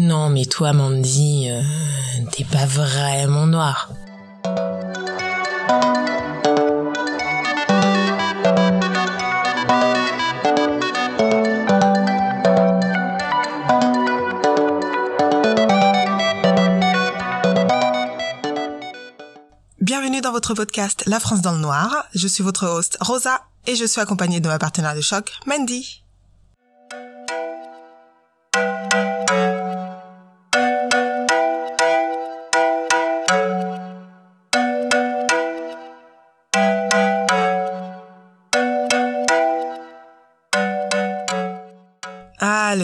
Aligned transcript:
Non, 0.00 0.30
mais 0.30 0.46
toi, 0.46 0.72
Mandy, 0.72 1.50
euh, 1.50 1.60
t'es 2.32 2.44
pas 2.44 2.64
vraiment 2.64 3.46
noire. 3.46 3.90
Bienvenue 19.82 20.22
dans 20.22 20.32
votre 20.32 20.54
podcast 20.54 21.02
La 21.04 21.20
France 21.20 21.42
dans 21.42 21.52
le 21.52 21.58
Noir. 21.58 22.06
Je 22.14 22.26
suis 22.26 22.42
votre 22.42 22.66
host 22.66 22.96
Rosa 23.02 23.42
et 23.66 23.76
je 23.76 23.84
suis 23.84 24.00
accompagnée 24.00 24.40
de 24.40 24.48
ma 24.48 24.58
partenaire 24.58 24.94
de 24.94 25.02
choc, 25.02 25.30
Mandy. 25.44 26.02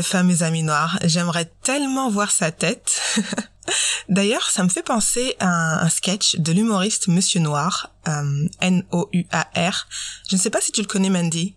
Fameux 0.07 0.43
ami 0.43 0.63
noir. 0.63 0.99
J'aimerais 1.05 1.51
tellement 1.63 2.11
voir 2.11 2.31
sa 2.31 2.51
tête. 2.51 3.01
D'ailleurs, 4.09 4.49
ça 4.51 4.63
me 4.63 4.69
fait 4.69 4.83
penser 4.83 5.37
à 5.41 5.85
un, 5.85 5.89
sketch 5.89 6.37
de 6.37 6.53
l'humoriste 6.53 7.09
Monsieur 7.09 7.41
Noir, 7.41 7.91
euh, 8.09 8.49
N-O-U-A-R. 8.61 9.89
Je 10.29 10.37
ne 10.37 10.41
sais 10.41 10.51
pas 10.51 10.61
si 10.61 10.73
tu 10.73 10.81
le 10.81 10.87
connais, 10.87 11.11
Mandy. 11.11 11.55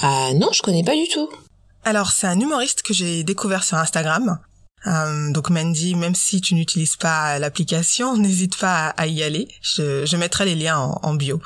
Ah 0.00 0.30
non, 0.34 0.50
je 0.52 0.62
connais 0.62 0.84
pas 0.84 0.94
du 0.94 1.08
tout. 1.08 1.28
Alors, 1.84 2.12
c'est 2.12 2.26
un 2.26 2.38
humoriste 2.38 2.82
que 2.82 2.94
j'ai 2.94 3.24
découvert 3.24 3.64
sur 3.64 3.78
Instagram. 3.78 4.38
Euh, 4.86 5.30
donc 5.32 5.50
Mandy, 5.50 5.94
même 5.94 6.14
si 6.14 6.40
tu 6.40 6.54
n'utilises 6.54 6.96
pas 6.96 7.38
l'application, 7.38 8.16
n'hésite 8.16 8.56
pas 8.56 8.88
à, 8.88 9.06
y 9.06 9.22
aller. 9.22 9.48
Je, 9.62 10.16
mettrai 10.16 10.44
les 10.44 10.54
liens 10.54 10.78
en, 10.78 11.14
bio. 11.14 11.40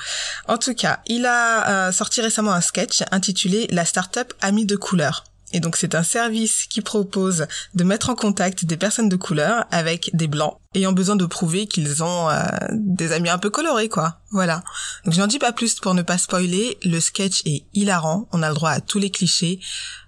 En 0.48 0.58
tout 0.58 0.74
cas, 0.74 1.00
il 1.06 1.26
a 1.26 1.88
euh, 1.88 1.92
sorti 1.92 2.20
récemment 2.20 2.52
un 2.52 2.60
sketch 2.60 3.02
intitulé 3.10 3.66
La 3.70 3.84
Startup 3.84 4.32
Amie 4.40 4.66
de 4.66 4.76
couleur. 4.76 5.24
Et 5.54 5.60
donc 5.60 5.76
c'est 5.76 5.94
un 5.94 6.02
service 6.02 6.66
qui 6.66 6.80
propose 6.80 7.46
de 7.74 7.84
mettre 7.84 8.10
en 8.10 8.16
contact 8.16 8.64
des 8.64 8.76
personnes 8.76 9.08
de 9.08 9.16
couleur 9.16 9.66
avec 9.70 10.10
des 10.12 10.26
blancs 10.26 10.58
ayant 10.74 10.92
besoin 10.92 11.16
de 11.16 11.26
prouver 11.26 11.66
qu'ils 11.66 12.02
ont 12.02 12.28
euh, 12.28 12.42
des 12.72 13.12
amis 13.12 13.28
un 13.28 13.38
peu 13.38 13.50
colorés 13.50 13.88
quoi. 13.88 14.18
Voilà. 14.30 14.62
Donc 15.04 15.14
j'en 15.14 15.28
dis 15.28 15.38
pas 15.38 15.52
plus 15.52 15.76
pour 15.76 15.94
ne 15.94 16.02
pas 16.02 16.18
spoiler, 16.18 16.76
le 16.82 16.98
sketch 16.98 17.42
est 17.46 17.62
hilarant, 17.72 18.26
on 18.32 18.42
a 18.42 18.48
le 18.48 18.54
droit 18.54 18.70
à 18.70 18.80
tous 18.80 18.98
les 18.98 19.10
clichés. 19.10 19.60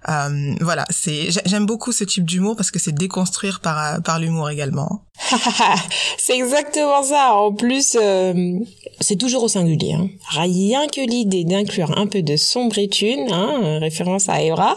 Euh, 0.08 0.54
voilà, 0.60 0.84
c'est 0.90 1.28
j'aime 1.46 1.66
beaucoup 1.66 1.92
ce 1.92 2.04
type 2.04 2.24
d'humour 2.24 2.56
parce 2.56 2.70
que 2.70 2.78
c'est 2.78 2.92
déconstruire 2.92 3.60
par 3.60 3.78
euh, 3.78 4.00
par 4.00 4.18
l'humour 4.18 4.50
également. 4.50 5.04
c'est 6.18 6.36
exactement 6.36 7.02
ça. 7.02 7.34
En 7.34 7.52
plus, 7.52 7.96
c'est 9.00 9.16
toujours 9.16 9.44
au 9.44 9.48
singulier. 9.48 9.94
Hein. 9.94 10.08
Rien 10.30 10.86
que 10.88 11.00
l'idée 11.00 11.44
d'inclure 11.44 11.96
un 11.96 12.06
peu 12.06 12.22
de 12.22 12.36
sombritude, 12.36 13.18
hein, 13.30 13.78
référence 13.80 14.28
à 14.28 14.42
Evra, 14.42 14.76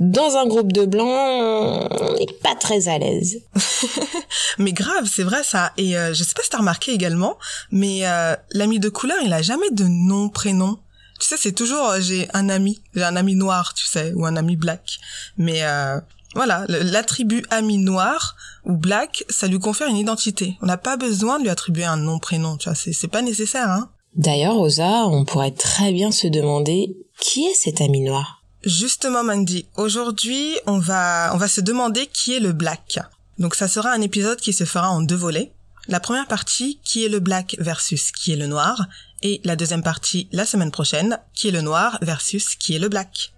dans 0.00 0.36
un 0.36 0.46
groupe 0.46 0.72
de 0.72 0.84
blancs, 0.84 1.06
on 1.06 2.14
n'est 2.18 2.26
pas 2.42 2.54
très 2.54 2.88
à 2.88 2.98
l'aise. 2.98 3.42
mais 4.58 4.72
grave, 4.72 5.07
c'est 5.08 5.22
vrai 5.22 5.42
ça. 5.42 5.72
Et 5.76 5.96
euh, 5.96 6.14
je 6.14 6.22
sais 6.22 6.34
pas 6.34 6.42
si 6.42 6.50
t'as 6.50 6.58
remarqué 6.58 6.92
également, 6.92 7.38
mais 7.70 8.06
euh, 8.06 8.36
l'ami 8.52 8.78
de 8.78 8.88
couleur, 8.88 9.18
il 9.24 9.32
a 9.32 9.42
jamais 9.42 9.70
de 9.70 9.84
nom, 9.84 10.28
prénom. 10.28 10.78
Tu 11.18 11.26
sais, 11.26 11.36
c'est 11.36 11.52
toujours 11.52 11.88
euh, 11.88 12.00
j'ai 12.00 12.28
un 12.32 12.48
ami, 12.48 12.80
j'ai 12.94 13.04
un 13.04 13.16
ami 13.16 13.34
noir, 13.34 13.74
tu 13.74 13.84
sais, 13.84 14.12
ou 14.14 14.24
un 14.26 14.36
ami 14.36 14.56
black. 14.56 14.98
Mais 15.36 15.64
euh, 15.64 15.98
voilà, 16.34 16.64
l'attribut 16.68 17.44
ami 17.50 17.78
noir 17.78 18.36
ou 18.64 18.76
black, 18.76 19.24
ça 19.28 19.48
lui 19.48 19.58
confère 19.58 19.88
une 19.88 19.96
identité. 19.96 20.56
On 20.62 20.66
n'a 20.66 20.76
pas 20.76 20.96
besoin 20.96 21.38
de 21.38 21.44
lui 21.44 21.50
attribuer 21.50 21.84
un 21.84 21.96
nom, 21.96 22.18
prénom, 22.18 22.56
tu 22.56 22.68
vois, 22.68 22.76
c'est 22.76 23.08
pas 23.08 23.22
nécessaire, 23.22 23.68
hein. 23.68 23.90
D'ailleurs, 24.14 24.58
Osa, 24.58 25.06
on 25.06 25.24
pourrait 25.24 25.52
très 25.52 25.92
bien 25.92 26.10
se 26.10 26.26
demander 26.26 26.96
qui 27.20 27.44
est 27.46 27.54
cet 27.54 27.80
ami 27.80 28.00
noir? 28.00 28.42
Justement, 28.64 29.22
Mandy, 29.22 29.66
aujourd'hui, 29.76 30.56
on 30.66 30.78
va, 30.78 31.30
on 31.34 31.36
va 31.36 31.46
se 31.46 31.60
demander 31.60 32.06
qui 32.06 32.34
est 32.34 32.40
le 32.40 32.52
black. 32.52 32.98
Donc 33.38 33.54
ça 33.54 33.68
sera 33.68 33.92
un 33.92 34.00
épisode 34.00 34.40
qui 34.40 34.52
se 34.52 34.64
fera 34.64 34.90
en 34.90 35.00
deux 35.00 35.14
volets. 35.14 35.52
La 35.86 36.00
première 36.00 36.26
partie, 36.26 36.80
qui 36.84 37.04
est 37.04 37.08
le 37.08 37.20
black 37.20 37.56
versus 37.60 38.10
qui 38.10 38.32
est 38.32 38.36
le 38.36 38.46
noir, 38.46 38.86
et 39.22 39.40
la 39.44 39.56
deuxième 39.56 39.82
partie, 39.82 40.28
la 40.32 40.44
semaine 40.44 40.70
prochaine, 40.70 41.18
qui 41.34 41.48
est 41.48 41.52
le 41.52 41.60
noir 41.60 41.98
versus 42.02 42.56
qui 42.56 42.74
est 42.74 42.78
le 42.78 42.88
black. 42.88 43.32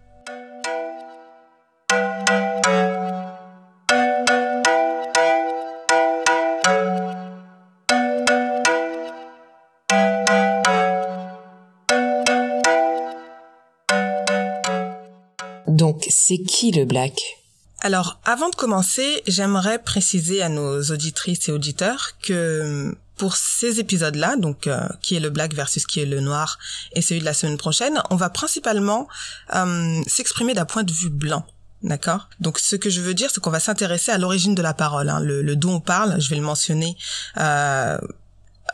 Donc, 15.68 16.04
c'est 16.08 16.38
qui 16.38 16.72
le 16.72 16.84
black? 16.84 17.39
Alors, 17.82 18.20
avant 18.24 18.50
de 18.50 18.54
commencer, 18.54 19.22
j'aimerais 19.26 19.78
préciser 19.78 20.42
à 20.42 20.48
nos 20.48 20.82
auditrices 20.82 21.48
et 21.48 21.52
auditeurs 21.52 22.10
que 22.22 22.94
pour 23.16 23.36
ces 23.36 23.80
épisodes-là, 23.80 24.36
donc 24.36 24.66
euh, 24.66 24.86
qui 25.02 25.14
est 25.16 25.20
le 25.20 25.30
black 25.30 25.54
versus 25.54 25.86
qui 25.86 26.00
est 26.00 26.06
le 26.06 26.20
noir, 26.20 26.58
et 26.92 27.02
celui 27.02 27.20
de 27.20 27.24
la 27.24 27.34
semaine 27.34 27.58
prochaine, 27.58 28.02
on 28.10 28.16
va 28.16 28.30
principalement 28.30 29.08
euh, 29.54 30.00
s'exprimer 30.06 30.54
d'un 30.54 30.64
point 30.64 30.84
de 30.84 30.92
vue 30.92 31.10
blanc. 31.10 31.46
D'accord? 31.82 32.28
Donc 32.40 32.58
ce 32.58 32.76
que 32.76 32.90
je 32.90 33.00
veux 33.00 33.14
dire, 33.14 33.30
c'est 33.32 33.40
qu'on 33.40 33.50
va 33.50 33.60
s'intéresser 33.60 34.12
à 34.12 34.18
l'origine 34.18 34.54
de 34.54 34.62
la 34.62 34.74
parole. 34.74 35.08
Hein. 35.08 35.20
Le, 35.20 35.40
le 35.40 35.56
dont 35.56 35.76
on 35.76 35.80
parle, 35.80 36.20
je 36.20 36.28
vais 36.28 36.36
le 36.36 36.42
mentionner 36.42 36.96
euh, 37.38 37.98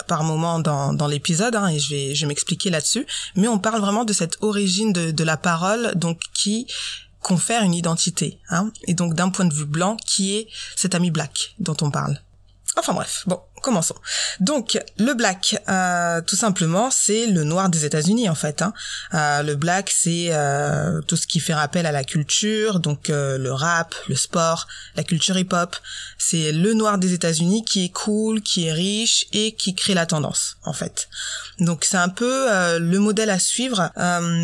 par 0.09 0.25
moment 0.25 0.59
dans, 0.59 0.93
dans 0.93 1.07
l'épisode, 1.07 1.55
hein, 1.55 1.69
et 1.69 1.79
je 1.79 1.91
vais, 1.91 2.15
je 2.15 2.23
vais 2.23 2.29
m'expliquer 2.29 2.71
là-dessus. 2.71 3.07
Mais 3.37 3.47
on 3.47 3.59
parle 3.59 3.81
vraiment 3.81 4.05
de 4.05 4.13
cette 4.13 4.39
origine 4.43 4.93
de, 4.93 5.13
de 5.13 5.25
la 5.25 5.37
parole, 5.37 5.93
donc 5.95 6.21
qui 6.35 6.67
confère 7.27 7.65
une 7.65 7.75
identité, 7.75 8.39
hein, 8.51 8.71
et 8.87 8.95
donc 8.95 9.15
d'un 9.15 9.31
point 9.31 9.47
de 9.47 9.53
vue 9.53 9.65
blanc, 9.65 9.97
qui 10.07 10.37
est 10.37 10.47
cet 10.77 10.95
ami 10.95 11.11
black 11.11 11.57
dont 11.59 11.77
on 11.81 11.91
parle. 11.91 12.21
Enfin 12.77 12.93
bref, 12.93 13.25
bon, 13.27 13.41
commençons. 13.63 13.97
Donc 14.39 14.79
le 14.97 15.13
black, 15.13 15.61
euh, 15.69 16.21
tout 16.21 16.37
simplement, 16.37 16.89
c'est 16.93 17.27
le 17.27 17.43
noir 17.43 17.69
des 17.69 17.85
États-Unis 17.85 18.29
en 18.29 18.37
fait. 18.37 18.63
Hein. 18.63 18.73
Euh, 19.13 19.43
le 19.43 19.57
black, 19.57 19.91
c'est 19.91 20.29
euh, 20.31 21.01
tout 21.03 21.17
ce 21.17 21.27
qui 21.27 21.41
fait 21.41 21.55
rappel 21.55 21.85
à 21.85 21.91
la 21.91 22.05
culture, 22.05 22.79
donc 22.79 23.09
le 23.09 23.51
rap, 23.51 23.97
le 24.09 24.15
sport, 24.15 24.69
la 24.95 25.03
culture 25.03 25.37
hip-hop. 25.37 25.75
C'est 26.19 26.53
le 26.53 26.75
noir 26.75 26.97
des 26.97 27.13
États-Unis 27.13 27.65
qui 27.65 27.87
est 27.87 27.93
cool, 27.93 28.41
qui 28.41 28.69
est 28.69 28.73
riche 28.73 29.27
et 29.33 29.57
qui 29.57 29.75
crée 29.75 29.95
la 29.95 30.07
tendance 30.07 30.59
en 30.63 30.73
fait. 30.73 31.09
Donc 31.59 31.85
c'est 31.85 31.97
un 31.97 32.09
peu 32.09 32.47
le 32.79 32.99
modèle 33.01 33.31
à 33.31 33.41
suivre 33.41 33.91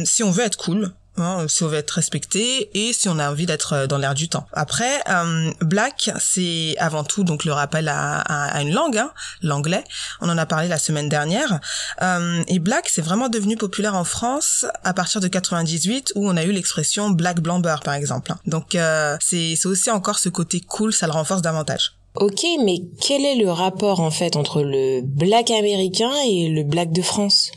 si 0.05 0.25
on 0.25 0.33
veut 0.33 0.43
être 0.43 0.57
cool, 0.57 0.93
Hein, 1.19 1.45
si 1.47 1.63
on 1.63 1.69
veut 1.69 1.77
être 1.77 1.91
respecté 1.91 2.71
et 2.73 2.95
si 2.95 3.07
on 3.11 3.19
a 3.19 3.31
envie 3.31 3.45
d'être 3.45 3.75
euh, 3.75 3.87
dans 3.87 3.99
l'air 3.99 4.15
du 4.15 4.31
temps. 4.31 4.47
Après, 4.55 4.99
euh, 5.11 5.53
black, 5.61 6.11
c'est 6.19 6.75
avant 6.79 7.05
tout 7.05 7.23
donc 7.23 7.45
le 7.45 7.53
rappel 7.53 7.89
à, 7.89 8.21
à, 8.21 8.63
une 8.63 8.73
langue, 8.73 8.97
hein, 8.97 9.13
l'anglais. 9.43 9.85
On 10.23 10.31
en 10.31 10.39
a 10.39 10.47
parlé 10.47 10.69
la 10.69 10.79
semaine 10.79 11.11
dernière. 11.11 11.61
Euh, 12.01 12.43
et 12.49 12.59
black, 12.59 12.89
c'est 12.89 13.03
vraiment 13.03 13.29
devenu 13.29 13.59
populaire 13.59 13.95
en 13.95 14.05
France 14.05 14.65
à 14.85 14.95
partir 14.95 15.21
de 15.21 15.29
98 15.29 16.13
où 16.15 16.27
on 16.27 16.35
a 16.35 16.45
eu 16.45 16.53
l'expression 16.53 17.11
black 17.11 17.41
blamber 17.41 17.77
par 17.85 17.93
exemple. 17.93 18.33
Donc 18.47 18.75
euh, 18.75 19.19
c'est 19.21 19.67
aussi 19.67 19.91
encore 19.91 20.19
ce 20.19 20.31
côté 20.31 20.61
cool, 20.61 20.95
ça 20.95 21.07
le 21.07 21.13
renforce 21.13 21.43
davantage. 21.43 21.93
Ok, 22.15 22.43
mais 22.65 22.79
quel 23.01 23.23
est 23.27 23.37
le 23.37 23.51
rapport 23.51 24.01
en 24.01 24.11
fait 24.11 24.37
entre 24.37 24.63
le 24.63 25.03
black 25.03 25.51
américain 25.51 26.13
et 26.27 26.49
le 26.49 26.63
black 26.63 26.91
de 26.91 27.03
France? 27.03 27.51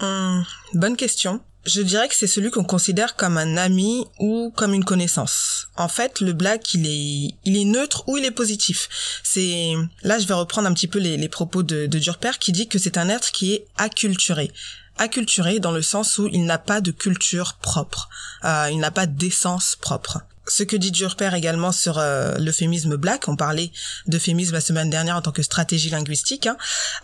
Hum, 0.00 0.44
Bonne 0.74 0.96
question. 0.96 1.40
Je 1.64 1.82
dirais 1.82 2.08
que 2.08 2.14
c'est 2.14 2.26
celui 2.26 2.50
qu'on 2.50 2.64
considère 2.64 3.16
comme 3.16 3.36
un 3.36 3.56
ami 3.56 4.06
ou 4.18 4.52
comme 4.56 4.74
une 4.74 4.84
connaissance. 4.84 5.68
En 5.76 5.88
fait, 5.88 6.20
le 6.20 6.32
black, 6.32 6.72
il 6.74 6.86
est, 6.86 7.34
il 7.44 7.56
est 7.56 7.64
neutre 7.64 8.08
ou 8.08 8.16
il 8.16 8.24
est 8.24 8.30
positif. 8.30 8.88
C'est, 9.22 9.74
là, 10.02 10.18
je 10.18 10.26
vais 10.26 10.34
reprendre 10.34 10.68
un 10.68 10.72
petit 10.72 10.86
peu 10.86 10.98
les, 10.98 11.28
propos 11.28 11.62
de, 11.62 11.86
de 11.86 11.98
Durper 11.98 12.38
qui 12.40 12.52
dit 12.52 12.68
que 12.68 12.78
c'est 12.78 12.96
un 12.96 13.08
être 13.08 13.32
qui 13.32 13.52
est 13.54 13.66
acculturé 13.76 14.50
acculturé 15.00 15.60
dans 15.60 15.70
le 15.70 15.80
sens 15.82 16.18
où 16.18 16.26
il 16.26 16.44
n'a 16.44 16.58
pas 16.58 16.80
de 16.80 16.90
culture 16.90 17.54
propre, 17.54 18.08
euh, 18.44 18.68
il 18.72 18.78
n'a 18.78 18.90
pas 18.90 19.06
d'essence 19.06 19.76
propre 19.80 20.18
ce 20.48 20.62
que 20.62 20.76
dit 20.76 20.90
Durper 20.90 21.30
également 21.34 21.72
sur 21.72 21.98
euh, 21.98 22.36
l'euphémisme 22.38 22.96
black, 22.96 23.28
on 23.28 23.36
parlait 23.36 23.70
d'euphémisme 24.06 24.54
la 24.54 24.60
semaine 24.60 24.90
dernière 24.90 25.16
en 25.16 25.22
tant 25.22 25.32
que 25.32 25.42
stratégie 25.42 25.90
linguistique, 25.90 26.46
hein. 26.46 26.56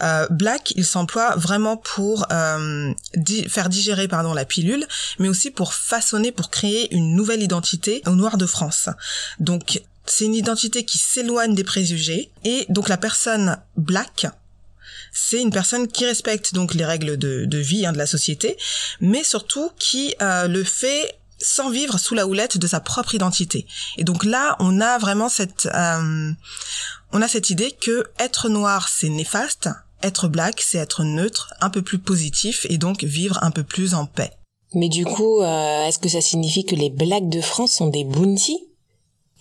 euh, 0.02 0.26
black, 0.30 0.72
il 0.76 0.84
s'emploie 0.84 1.36
vraiment 1.36 1.76
pour 1.76 2.26
euh, 2.32 2.92
faire 3.48 3.68
digérer 3.68 4.08
pardon 4.08 4.34
la 4.34 4.44
pilule, 4.44 4.86
mais 5.18 5.28
aussi 5.28 5.50
pour 5.50 5.74
façonner, 5.74 6.32
pour 6.32 6.50
créer 6.50 6.92
une 6.94 7.14
nouvelle 7.14 7.42
identité 7.42 8.02
au 8.06 8.14
noir 8.14 8.38
de 8.38 8.46
France. 8.46 8.88
Donc 9.38 9.82
c'est 10.06 10.24
une 10.24 10.34
identité 10.34 10.84
qui 10.84 10.98
s'éloigne 10.98 11.54
des 11.54 11.64
préjugés 11.64 12.30
et 12.44 12.66
donc 12.68 12.88
la 12.88 12.96
personne 12.96 13.58
black 13.76 14.26
c'est 15.16 15.40
une 15.40 15.52
personne 15.52 15.86
qui 15.86 16.04
respecte 16.04 16.54
donc 16.54 16.74
les 16.74 16.84
règles 16.84 17.16
de, 17.16 17.58
vie 17.58 17.86
hein, 17.86 17.92
de 17.92 17.98
la 17.98 18.06
société, 18.06 18.56
mais 19.00 19.22
surtout 19.22 19.70
qui 19.78 20.12
le 20.20 20.64
fait 20.64 21.14
sans 21.44 21.70
vivre 21.70 21.98
sous 21.98 22.14
la 22.14 22.26
houlette 22.26 22.58
de 22.58 22.66
sa 22.66 22.80
propre 22.80 23.14
identité. 23.14 23.66
Et 23.96 24.04
donc 24.04 24.24
là, 24.24 24.56
on 24.58 24.80
a 24.80 24.98
vraiment 24.98 25.28
cette, 25.28 25.68
euh, 25.74 26.32
on 27.12 27.22
a 27.22 27.28
cette 27.28 27.50
idée 27.50 27.72
que 27.72 28.04
être 28.18 28.48
noir, 28.48 28.88
c'est 28.88 29.08
néfaste, 29.08 29.68
être 30.02 30.28
black, 30.28 30.60
c'est 30.60 30.78
être 30.78 31.04
neutre, 31.04 31.54
un 31.60 31.70
peu 31.70 31.82
plus 31.82 31.98
positif 31.98 32.66
et 32.68 32.78
donc 32.78 33.04
vivre 33.04 33.38
un 33.42 33.50
peu 33.50 33.62
plus 33.62 33.94
en 33.94 34.06
paix. 34.06 34.32
Mais 34.74 34.88
du 34.88 35.04
coup, 35.04 35.40
euh, 35.40 35.86
est-ce 35.86 35.98
que 35.98 36.08
ça 36.08 36.20
signifie 36.20 36.64
que 36.64 36.74
les 36.74 36.90
blacks 36.90 37.28
de 37.28 37.40
France 37.40 37.72
sont 37.72 37.88
des 37.88 38.04
bounty 38.04 38.58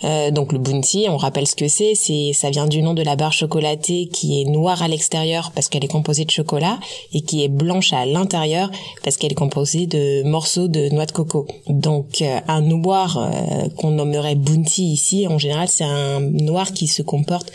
euh, 0.03 0.31
donc 0.31 0.51
le 0.51 0.59
bounty, 0.59 1.05
on 1.07 1.17
rappelle 1.17 1.47
ce 1.47 1.55
que 1.55 1.67
c'est, 1.67 1.95
c'est 1.95 2.33
ça 2.33 2.49
vient 2.49 2.67
du 2.67 2.81
nom 2.81 2.93
de 2.93 3.03
la 3.03 3.15
barre 3.15 3.31
chocolatée 3.31 4.07
qui 4.11 4.41
est 4.41 4.45
noire 4.45 4.81
à 4.81 4.87
l'extérieur 4.87 5.51
parce 5.55 5.69
qu'elle 5.69 5.85
est 5.85 5.91
composée 5.91 6.25
de 6.25 6.31
chocolat 6.31 6.79
et 7.13 7.21
qui 7.21 7.43
est 7.43 7.47
blanche 7.47 7.93
à 7.93 8.05
l'intérieur 8.05 8.69
parce 9.03 9.15
qu'elle 9.17 9.31
est 9.31 9.35
composée 9.35 9.87
de 9.87 10.23
morceaux 10.23 10.67
de 10.67 10.89
noix 10.89 11.05
de 11.05 11.11
coco. 11.11 11.47
Donc 11.67 12.21
euh, 12.21 12.39
un 12.47 12.61
noir 12.61 13.17
euh, 13.17 13.69
qu'on 13.77 13.91
nommerait 13.91 14.35
bounty 14.35 14.91
ici, 14.91 15.27
en 15.27 15.37
général, 15.37 15.69
c'est 15.69 15.85
un 15.85 16.19
noir 16.19 16.73
qui 16.73 16.87
se 16.87 17.01
comporte 17.01 17.51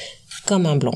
comme 0.46 0.64
un 0.64 0.76
blanc. 0.76 0.94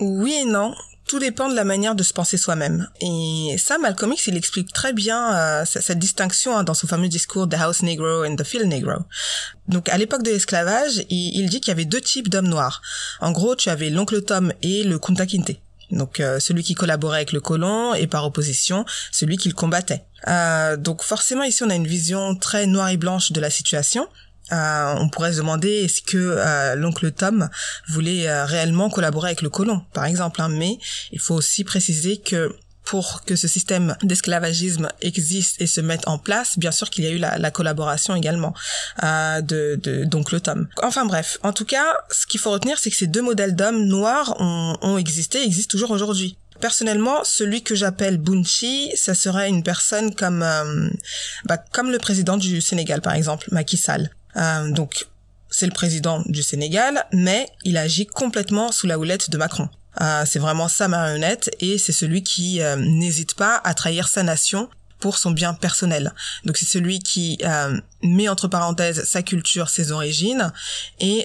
Oui 0.00 0.34
et 0.42 0.44
non 0.44 0.72
tout 1.10 1.18
dépend 1.18 1.48
de 1.48 1.56
la 1.56 1.64
manière 1.64 1.96
de 1.96 2.04
se 2.04 2.12
penser 2.12 2.36
soi-même. 2.36 2.88
Et 3.00 3.56
ça, 3.58 3.78
Malcolm 3.78 4.12
X, 4.12 4.28
il 4.28 4.36
explique 4.36 4.72
très 4.72 4.92
bien 4.92 5.34
euh, 5.34 5.64
cette 5.64 5.98
distinction 5.98 6.56
hein, 6.56 6.62
dans 6.62 6.72
son 6.72 6.86
fameux 6.86 7.08
discours 7.08 7.48
The 7.48 7.54
House 7.54 7.82
Negro 7.82 8.24
and 8.24 8.36
the 8.36 8.44
Field 8.44 8.68
Negro. 8.68 8.92
Donc, 9.66 9.88
à 9.88 9.98
l'époque 9.98 10.22
de 10.22 10.30
l'esclavage, 10.30 11.04
il, 11.10 11.50
dit 11.50 11.60
qu'il 11.60 11.72
y 11.72 11.72
avait 11.72 11.84
deux 11.84 12.00
types 12.00 12.28
d'hommes 12.28 12.46
noirs. 12.46 12.80
En 13.20 13.32
gros, 13.32 13.56
tu 13.56 13.70
avais 13.70 13.90
l'oncle 13.90 14.22
Tom 14.22 14.52
et 14.62 14.84
le 14.84 15.00
Kunta 15.00 15.26
Kinte. 15.26 15.56
Donc 15.90 16.20
euh, 16.20 16.38
celui 16.38 16.62
qui 16.62 16.74
collaborait 16.74 17.16
avec 17.16 17.32
le 17.32 17.40
colon 17.40 17.94
et 17.94 18.06
par 18.06 18.24
opposition 18.24 18.84
celui 19.10 19.36
qui 19.36 19.48
le 19.48 19.54
combattait. 19.54 20.04
Euh, 20.28 20.76
donc 20.76 21.02
forcément 21.02 21.42
ici 21.42 21.64
on 21.64 21.70
a 21.70 21.74
une 21.74 21.88
vision 21.88 22.36
très 22.36 22.66
noire 22.66 22.90
et 22.90 22.96
blanche 22.96 23.32
de 23.32 23.40
la 23.40 23.50
situation 23.50 24.06
euh, 24.52 24.94
on 24.98 25.08
pourrait 25.08 25.32
se 25.32 25.38
demander 25.38 25.70
est-ce 25.70 26.02
que 26.02 26.16
euh, 26.16 26.74
l'oncle 26.74 27.10
Tom 27.12 27.48
voulait 27.88 28.28
euh, 28.28 28.44
réellement 28.44 28.90
collaborer 28.90 29.28
avec 29.28 29.42
le 29.42 29.50
colon, 29.50 29.82
par 29.92 30.04
exemple. 30.04 30.40
Hein. 30.40 30.48
mais 30.48 30.78
il 31.12 31.20
faut 31.20 31.34
aussi 31.34 31.64
préciser 31.64 32.18
que 32.18 32.54
pour 32.84 33.22
que 33.24 33.36
ce 33.36 33.46
système 33.46 33.96
d'esclavagisme 34.02 34.88
existe 35.00 35.60
et 35.60 35.66
se 35.66 35.80
mette 35.80 36.08
en 36.08 36.18
place, 36.18 36.58
bien 36.58 36.72
sûr 36.72 36.90
qu'il 36.90 37.04
y 37.04 37.06
a 37.06 37.10
eu 37.10 37.18
la, 37.18 37.50
collaboration 37.52 38.16
également 38.16 38.52
de, 39.02 39.76
de 39.76 40.04
d'oncle 40.04 40.40
Tom. 40.40 40.66
Enfin 40.82 41.04
bref, 41.04 41.38
en 41.44 41.52
tout 41.52 41.64
cas, 41.64 41.94
ce 42.10 42.26
qu'il 42.26 42.40
faut 42.40 42.50
retenir, 42.50 42.78
c'est 42.78 42.90
que 42.90 42.96
ces 42.96 43.06
deux 43.06 43.22
modèles 43.22 43.54
d'hommes 43.54 43.84
noirs 43.84 44.34
ont, 44.40 44.76
ont 44.80 44.98
existé, 44.98 45.40
existent 45.44 45.70
toujours 45.70 45.92
aujourd'hui. 45.92 46.36
Personnellement, 46.60 47.22
celui 47.22 47.62
que 47.62 47.76
j'appelle 47.76 48.18
Bunchi, 48.18 48.90
ça 48.96 49.14
serait 49.14 49.48
une 49.48 49.62
personne 49.62 50.12
comme 50.12 50.44
bah, 51.44 51.58
comme 51.58 51.92
le 51.92 51.98
président 51.98 52.38
du 52.38 52.60
Sénégal 52.60 53.02
par 53.02 53.14
exemple, 53.14 53.46
Macky 53.52 53.76
Sall. 53.76 54.10
Euh, 54.36 54.70
donc, 54.70 55.06
c'est 55.50 55.66
le 55.66 55.72
président 55.72 56.22
du 56.26 56.42
Sénégal, 56.42 57.04
mais 57.12 57.48
il 57.64 57.76
agit 57.76 58.06
complètement 58.06 58.72
sous 58.72 58.86
la 58.86 58.98
houlette 58.98 59.30
de 59.30 59.38
Macron. 59.38 59.68
Euh, 60.00 60.22
c'est 60.24 60.38
vraiment 60.38 60.68
sa 60.68 60.86
marionnette 60.86 61.50
et 61.58 61.76
c'est 61.76 61.92
celui 61.92 62.22
qui 62.22 62.62
euh, 62.62 62.76
n'hésite 62.76 63.34
pas 63.34 63.60
à 63.64 63.74
trahir 63.74 64.06
sa 64.06 64.22
nation 64.22 64.70
pour 65.00 65.18
son 65.18 65.32
bien 65.32 65.54
personnel. 65.54 66.12
Donc 66.44 66.58
c'est 66.58 66.66
celui 66.66 66.98
qui 67.00 67.38
met 68.02 68.28
entre 68.28 68.48
parenthèses 68.48 69.02
sa 69.04 69.22
culture, 69.22 69.70
ses 69.70 69.92
origines 69.92 70.52
et 71.00 71.24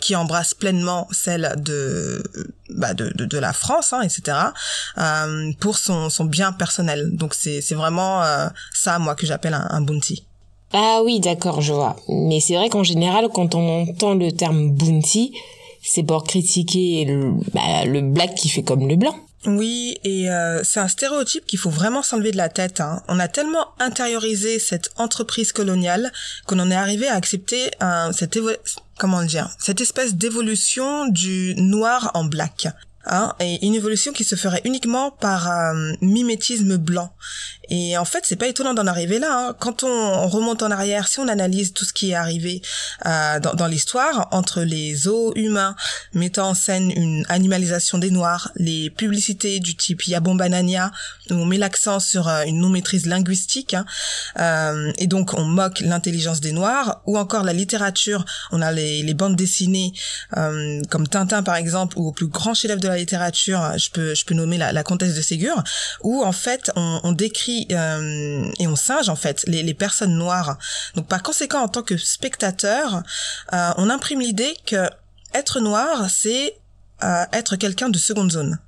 qui 0.00 0.14
embrasse 0.14 0.54
pleinement 0.54 1.08
celle 1.10 1.52
de 1.56 2.22
bah, 2.70 2.94
de, 2.94 3.10
de, 3.10 3.38
la 3.38 3.52
France, 3.52 3.92
hein, 3.92 4.02
etc. 4.02 4.38
pour 5.58 5.78
son, 5.78 6.10
son 6.10 6.26
bien 6.26 6.52
personnel. 6.52 7.10
Donc 7.16 7.34
c'est 7.34 7.60
c'est 7.60 7.74
vraiment 7.74 8.22
ça 8.72 9.00
moi 9.00 9.16
que 9.16 9.26
j'appelle 9.26 9.54
un, 9.54 9.66
un 9.68 9.80
bounty. 9.80 10.27
Ah 10.72 11.00
oui, 11.04 11.20
d'accord, 11.20 11.60
je 11.60 11.72
vois. 11.72 11.96
Mais 12.08 12.40
c'est 12.40 12.56
vrai 12.56 12.68
qu'en 12.68 12.84
général, 12.84 13.28
quand 13.32 13.54
on 13.54 13.82
entend 13.82 14.14
le 14.14 14.32
terme 14.32 14.70
bounty, 14.70 15.32
c'est 15.82 16.02
pour 16.02 16.24
critiquer 16.24 17.04
le, 17.06 17.32
bah, 17.54 17.84
le 17.86 18.02
black 18.02 18.34
qui 18.34 18.48
fait 18.48 18.62
comme 18.62 18.86
le 18.86 18.96
blanc. 18.96 19.14
Oui, 19.46 19.96
et 20.02 20.28
euh, 20.28 20.62
c'est 20.64 20.80
un 20.80 20.88
stéréotype 20.88 21.46
qu'il 21.46 21.58
faut 21.58 21.70
vraiment 21.70 22.02
s'enlever 22.02 22.32
de 22.32 22.36
la 22.36 22.48
tête. 22.48 22.80
Hein. 22.80 23.02
On 23.08 23.20
a 23.20 23.28
tellement 23.28 23.68
intériorisé 23.78 24.58
cette 24.58 24.90
entreprise 24.96 25.52
coloniale 25.52 26.12
qu'on 26.46 26.58
en 26.58 26.70
est 26.70 26.74
arrivé 26.74 27.06
à 27.06 27.14
accepter 27.14 27.70
euh, 27.82 28.10
cette 28.12 28.38
comment 28.98 29.20
le 29.20 29.26
dire, 29.26 29.48
cette 29.60 29.80
espèce 29.80 30.16
d'évolution 30.16 31.06
du 31.06 31.54
noir 31.56 32.10
en 32.14 32.24
black. 32.24 32.66
Hein, 33.06 33.32
et 33.40 33.64
une 33.64 33.74
évolution 33.74 34.12
qui 34.12 34.24
se 34.24 34.34
ferait 34.34 34.60
uniquement 34.64 35.10
par 35.10 35.50
euh, 35.50 35.92
mimétisme 36.02 36.76
blanc. 36.76 37.10
Et 37.70 37.96
en 37.96 38.04
fait, 38.04 38.24
c'est 38.24 38.36
pas 38.36 38.48
étonnant 38.48 38.74
d'en 38.74 38.86
arriver 38.86 39.18
là. 39.18 39.48
Hein. 39.48 39.56
Quand 39.58 39.82
on, 39.82 40.26
remonte 40.26 40.62
en 40.62 40.70
arrière, 40.70 41.06
si 41.06 41.20
on 41.20 41.28
analyse 41.28 41.72
tout 41.72 41.84
ce 41.84 41.92
qui 41.92 42.10
est 42.10 42.14
arrivé 42.14 42.60
euh, 43.06 43.40
dans, 43.40 43.54
dans 43.54 43.66
l'histoire, 43.66 44.28
entre 44.30 44.62
les 44.62 45.06
os 45.06 45.32
humains 45.36 45.76
mettant 46.12 46.50
en 46.50 46.54
scène 46.54 46.90
une 46.90 47.24
animalisation 47.28 47.98
des 47.98 48.10
Noirs, 48.10 48.50
les 48.56 48.90
publicités 48.90 49.60
du 49.60 49.74
type 49.74 50.06
Yabombanania, 50.06 50.90
où 51.30 51.34
on 51.34 51.46
met 51.46 51.58
l'accent 51.58 52.00
sur 52.00 52.28
euh, 52.28 52.42
une 52.44 52.60
non-maîtrise 52.60 53.06
linguistique, 53.06 53.74
hein, 53.74 53.86
et 54.98 55.06
donc 55.06 55.34
on 55.34 55.44
moque 55.44 55.80
l'intelligence 55.80 56.40
des 56.40 56.52
Noirs, 56.52 57.00
ou 57.06 57.16
encore 57.16 57.44
la 57.44 57.52
littérature, 57.52 58.24
on 58.50 58.60
a 58.60 58.72
les, 58.72 59.14
bandes 59.14 59.36
dessinées 59.36 59.92
comme 60.32 61.08
Tintin 61.08 61.42
par 61.42 61.56
exemple, 61.56 61.98
ou 61.98 62.08
au 62.08 62.12
plus 62.12 62.26
grand 62.26 62.54
chef-d'œuvre 62.54 62.80
de 62.80 62.87
la 62.88 62.98
littérature, 62.98 63.72
je 63.78 63.90
peux, 63.90 64.14
je 64.14 64.24
peux 64.24 64.34
nommer 64.34 64.58
la, 64.58 64.72
la 64.72 64.82
comtesse 64.82 65.14
de 65.14 65.20
Ségur, 65.20 65.62
où 66.02 66.24
en 66.24 66.32
fait 66.32 66.70
on, 66.76 67.00
on 67.02 67.12
décrit 67.12 67.66
euh, 67.70 68.50
et 68.58 68.66
on 68.66 68.76
singe 68.76 69.08
en 69.08 69.16
fait 69.16 69.44
les, 69.46 69.62
les, 69.62 69.74
personnes 69.74 70.16
noires. 70.16 70.58
Donc 70.94 71.06
par 71.06 71.22
conséquent, 71.22 71.60
en 71.60 71.68
tant 71.68 71.82
que 71.82 71.96
spectateur, 71.96 73.02
euh, 73.52 73.70
on 73.76 73.90
imprime 73.90 74.20
l'idée 74.20 74.56
que 74.66 74.88
être 75.34 75.60
noir, 75.60 76.08
c'est 76.10 76.56
euh, 77.04 77.24
être 77.32 77.56
quelqu'un 77.56 77.88
de 77.88 77.98
seconde 77.98 78.32
zone. 78.32 78.58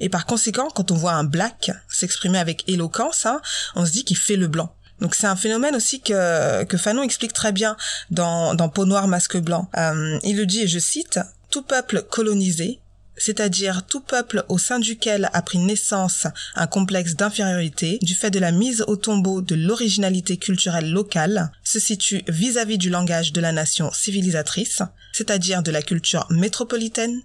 Et 0.00 0.08
par 0.08 0.26
conséquent, 0.26 0.68
quand 0.74 0.90
on 0.90 0.94
voit 0.94 1.12
un 1.12 1.24
black 1.24 1.70
s'exprimer 1.88 2.38
avec 2.38 2.68
éloquence, 2.68 3.26
hein, 3.26 3.40
on 3.74 3.84
se 3.84 3.90
dit 3.90 4.04
qu'il 4.04 4.16
fait 4.16 4.36
le 4.36 4.46
blanc. 4.46 4.72
Donc 5.00 5.14
c'est 5.14 5.26
un 5.26 5.36
phénomène 5.36 5.76
aussi 5.76 6.00
que, 6.00 6.64
que 6.64 6.76
Fanon 6.76 7.02
explique 7.02 7.32
très 7.32 7.52
bien 7.52 7.76
dans, 8.10 8.54
dans 8.54 8.68
Peau 8.68 8.84
noire, 8.84 9.06
masque 9.06 9.36
blanc. 9.38 9.70
il 10.24 10.36
le 10.36 10.44
dit, 10.44 10.62
et 10.62 10.68
je 10.68 10.78
cite, 10.78 11.20
Tout 11.50 11.62
peuple 11.62 12.02
colonisé 12.02 12.80
c'est-à-dire 13.18 13.84
tout 13.86 14.00
peuple 14.00 14.44
au 14.48 14.58
sein 14.58 14.78
duquel 14.78 15.28
a 15.32 15.42
pris 15.42 15.58
naissance 15.58 16.26
un 16.54 16.66
complexe 16.66 17.14
d'infériorité 17.14 17.98
du 18.02 18.14
fait 18.14 18.30
de 18.30 18.38
la 18.38 18.52
mise 18.52 18.84
au 18.86 18.96
tombeau 18.96 19.40
de 19.40 19.54
l'originalité 19.54 20.36
culturelle 20.36 20.90
locale, 20.90 21.50
se 21.62 21.78
situe 21.78 22.22
vis-à-vis 22.28 22.78
du 22.78 22.90
langage 22.90 23.32
de 23.32 23.40
la 23.40 23.52
nation 23.52 23.92
civilisatrice, 23.92 24.82
c'est-à-dire 25.12 25.62
de 25.62 25.70
la 25.70 25.82
culture 25.82 26.26
métropolitaine, 26.30 27.22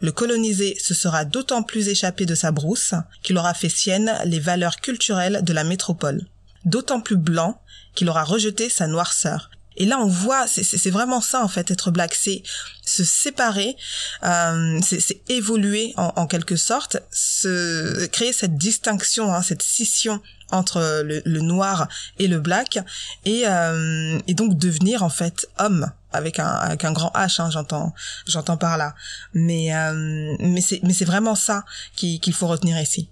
le 0.00 0.12
colonisé 0.12 0.76
se 0.78 0.92
sera 0.92 1.24
d'autant 1.24 1.62
plus 1.62 1.88
échappé 1.88 2.26
de 2.26 2.34
sa 2.34 2.52
brousse 2.52 2.94
qu'il 3.22 3.38
aura 3.38 3.54
fait 3.54 3.70
sienne 3.70 4.12
les 4.26 4.40
valeurs 4.40 4.76
culturelles 4.76 5.40
de 5.42 5.52
la 5.54 5.64
métropole, 5.64 6.22
d'autant 6.64 7.00
plus 7.00 7.16
blanc 7.16 7.60
qu'il 7.94 8.10
aura 8.10 8.24
rejeté 8.24 8.68
sa 8.68 8.86
noirceur, 8.86 9.50
et 9.76 9.84
là, 9.84 9.98
on 9.98 10.06
voit, 10.06 10.46
c'est 10.46 10.90
vraiment 10.90 11.20
ça 11.20 11.42
en 11.42 11.48
fait, 11.48 11.70
être 11.70 11.90
black, 11.90 12.14
c'est 12.14 12.42
se 12.84 13.04
séparer, 13.04 13.76
euh, 14.22 14.80
c'est 14.82 15.20
évoluer 15.28 15.92
en, 15.96 16.26
quelque 16.26 16.56
sorte, 16.56 16.98
se 17.10 18.06
créer 18.06 18.32
cette 18.32 18.56
distinction, 18.56 19.34
hein, 19.34 19.42
cette 19.42 19.62
scission 19.62 20.20
entre 20.50 21.02
le, 21.02 21.40
noir 21.40 21.88
et 22.18 22.28
le 22.28 22.38
black, 22.38 22.78
et, 23.24 23.42
euh, 23.46 24.18
et 24.26 24.34
donc 24.34 24.56
devenir 24.56 25.02
en 25.02 25.10
fait 25.10 25.48
homme 25.58 25.90
avec 26.12 26.38
un 26.38 26.46
avec 26.46 26.84
un 26.84 26.92
grand 26.92 27.10
H, 27.10 27.42
hein, 27.42 27.50
j'entends 27.50 27.92
j'entends 28.26 28.56
par 28.56 28.78
là. 28.78 28.94
Mais 29.34 29.74
euh, 29.74 30.36
mais 30.38 30.60
c'est 30.60 30.80
mais 30.82 30.92
c'est 30.92 31.04
vraiment 31.04 31.34
ça 31.34 31.64
qu'il 31.96 32.32
faut 32.32 32.46
retenir 32.46 32.80
ici. 32.80 33.08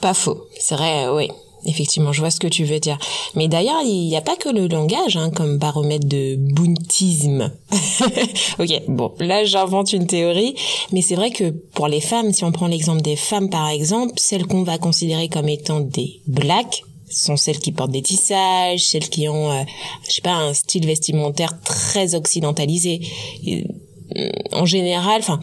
Pas 0.00 0.14
faux, 0.14 0.46
c'est 0.60 0.76
vrai, 0.76 1.08
oui. 1.08 1.28
Effectivement, 1.64 2.12
je 2.12 2.20
vois 2.20 2.30
ce 2.30 2.40
que 2.40 2.46
tu 2.46 2.64
veux 2.64 2.78
dire. 2.78 2.98
Mais 3.34 3.48
d'ailleurs, 3.48 3.82
il 3.84 4.06
n'y 4.06 4.16
a 4.16 4.20
pas 4.20 4.36
que 4.36 4.48
le 4.48 4.68
langage 4.68 5.16
hein, 5.16 5.30
comme 5.30 5.58
baromètre 5.58 6.06
de 6.06 6.36
buntisme. 6.36 7.52
ok, 8.58 8.82
bon, 8.88 9.12
là 9.18 9.44
j'invente 9.44 9.92
une 9.92 10.06
théorie, 10.06 10.54
mais 10.92 11.02
c'est 11.02 11.16
vrai 11.16 11.30
que 11.30 11.50
pour 11.50 11.88
les 11.88 12.00
femmes, 12.00 12.32
si 12.32 12.44
on 12.44 12.52
prend 12.52 12.68
l'exemple 12.68 13.02
des 13.02 13.16
femmes 13.16 13.50
par 13.50 13.68
exemple, 13.68 14.14
celles 14.16 14.46
qu'on 14.46 14.62
va 14.62 14.78
considérer 14.78 15.28
comme 15.28 15.48
étant 15.48 15.80
des 15.80 16.20
blacks 16.26 16.84
sont 17.10 17.36
celles 17.36 17.58
qui 17.58 17.72
portent 17.72 17.90
des 17.90 18.02
tissages, 18.02 18.84
celles 18.86 19.08
qui 19.08 19.28
ont, 19.28 19.50
euh, 19.50 19.62
je 20.06 20.14
sais 20.14 20.20
pas, 20.20 20.34
un 20.34 20.54
style 20.54 20.86
vestimentaire 20.86 21.58
très 21.64 22.14
occidentalisé. 22.14 23.00
Euh, 23.46 24.30
en 24.52 24.64
général, 24.64 25.20
enfin 25.20 25.40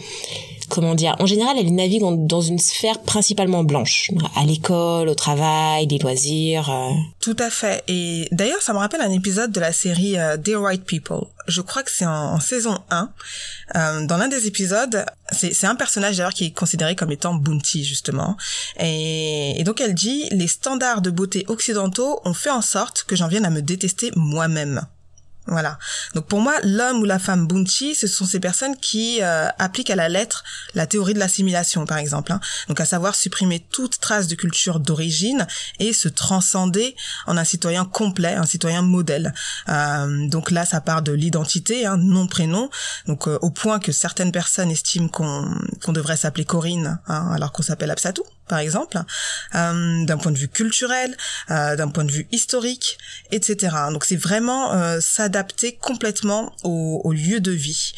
comment 0.69 0.95
dire, 0.95 1.15
en 1.19 1.25
général, 1.25 1.57
elles 1.57 1.73
naviguent 1.73 2.27
dans 2.27 2.41
une 2.41 2.59
sphère 2.59 3.01
principalement 3.01 3.63
blanche, 3.63 4.11
à 4.35 4.45
l'école, 4.45 5.09
au 5.09 5.15
travail, 5.15 5.87
des 5.87 5.97
loisirs. 5.97 6.69
Euh. 6.69 6.91
Tout 7.19 7.35
à 7.39 7.49
fait. 7.49 7.83
Et 7.87 8.27
d'ailleurs, 8.31 8.61
ça 8.61 8.73
me 8.73 8.77
rappelle 8.77 9.01
un 9.01 9.11
épisode 9.11 9.51
de 9.51 9.59
la 9.59 9.71
série 9.71 10.17
euh, 10.17 10.37
Dear 10.37 10.61
White 10.61 10.85
People. 10.85 11.25
Je 11.47 11.61
crois 11.61 11.83
que 11.83 11.91
c'est 11.91 12.05
en, 12.05 12.39
saison 12.39 12.77
1. 12.89 13.09
Euh, 13.75 14.05
dans 14.05 14.17
l'un 14.17 14.27
des 14.27 14.47
épisodes, 14.47 15.05
c'est 15.31 15.67
un 15.67 15.75
personnage 15.75 16.17
d'ailleurs 16.17 16.33
qui 16.33 16.45
est 16.45 16.51
considéré 16.51 16.95
comme 16.95 17.11
étant 17.11 17.35
Bounty, 17.35 17.83
justement. 17.83 18.35
Et, 18.79 19.59
et 19.59 19.63
donc 19.63 19.79
elle 19.79 19.93
dit, 19.93 20.27
les 20.31 20.47
standards 20.47 21.01
de 21.01 21.11
beauté 21.11 21.45
occidentaux 21.47 22.19
ont 22.25 22.33
fait 22.33 22.49
en 22.49 22.61
sorte 22.61 23.03
que 23.03 23.15
j'en 23.15 23.27
vienne 23.27 23.45
à 23.45 23.51
me 23.51 23.61
détester 23.61 24.11
moi-même. 24.15 24.87
Voilà. 25.47 25.77
Donc 26.15 26.25
pour 26.25 26.41
moi, 26.41 26.55
l'homme 26.63 27.01
ou 27.01 27.05
la 27.05 27.19
femme 27.19 27.47
Bunchi, 27.47 27.93
ce 27.93 28.07
sont 28.07 28.25
ces 28.25 28.39
personnes 28.39 28.75
qui 28.77 29.19
euh, 29.21 29.47
appliquent 29.59 29.91
à 29.91 29.95
la 29.95 30.09
lettre 30.09 30.43
la 30.73 30.87
théorie 30.87 31.13
de 31.13 31.19
l'assimilation, 31.19 31.85
par 31.85 31.97
exemple. 31.97 32.31
Hein. 32.31 32.39
Donc 32.67 32.79
à 32.79 32.85
savoir 32.85 33.13
supprimer 33.15 33.59
toute 33.71 33.99
trace 33.99 34.27
de 34.27 34.35
culture 34.35 34.79
d'origine 34.79 35.45
et 35.79 35.93
se 35.93 36.07
transcender 36.07 36.95
en 37.27 37.37
un 37.37 37.43
citoyen 37.43 37.85
complet, 37.85 38.33
un 38.33 38.45
citoyen 38.45 38.81
modèle. 38.81 39.33
Euh, 39.69 40.27
donc 40.29 40.49
là, 40.49 40.65
ça 40.65 40.81
part 40.81 41.03
de 41.03 41.11
l'identité, 41.11 41.85
hein, 41.85 41.97
nom 41.97 42.25
prénom. 42.27 42.69
Donc 43.07 43.27
euh, 43.27 43.37
au 43.41 43.51
point 43.51 43.79
que 43.79 43.91
certaines 43.91 44.31
personnes 44.31 44.71
estiment 44.71 45.09
qu'on 45.09 45.45
qu'on 45.83 45.93
devrait 45.93 46.17
s'appeler 46.17 46.45
Corinne, 46.45 46.99
hein, 47.07 47.31
alors 47.33 47.51
qu'on 47.51 47.63
s'appelle 47.63 47.91
Absatou 47.91 48.23
par 48.47 48.59
exemple, 48.59 48.99
euh, 49.55 50.05
d'un 50.05 50.17
point 50.17 50.31
de 50.31 50.37
vue 50.37 50.47
culturel, 50.47 51.15
euh, 51.49 51.75
d'un 51.75 51.87
point 51.87 52.03
de 52.03 52.11
vue 52.11 52.27
historique, 52.31 52.97
etc. 53.31 53.75
Donc 53.91 54.05
c'est 54.05 54.15
vraiment 54.15 54.73
euh, 54.73 54.99
s'adapter 55.01 55.75
complètement 55.75 56.55
au, 56.63 57.11
lieu 57.11 57.39
de 57.39 57.51
vie 57.51 57.93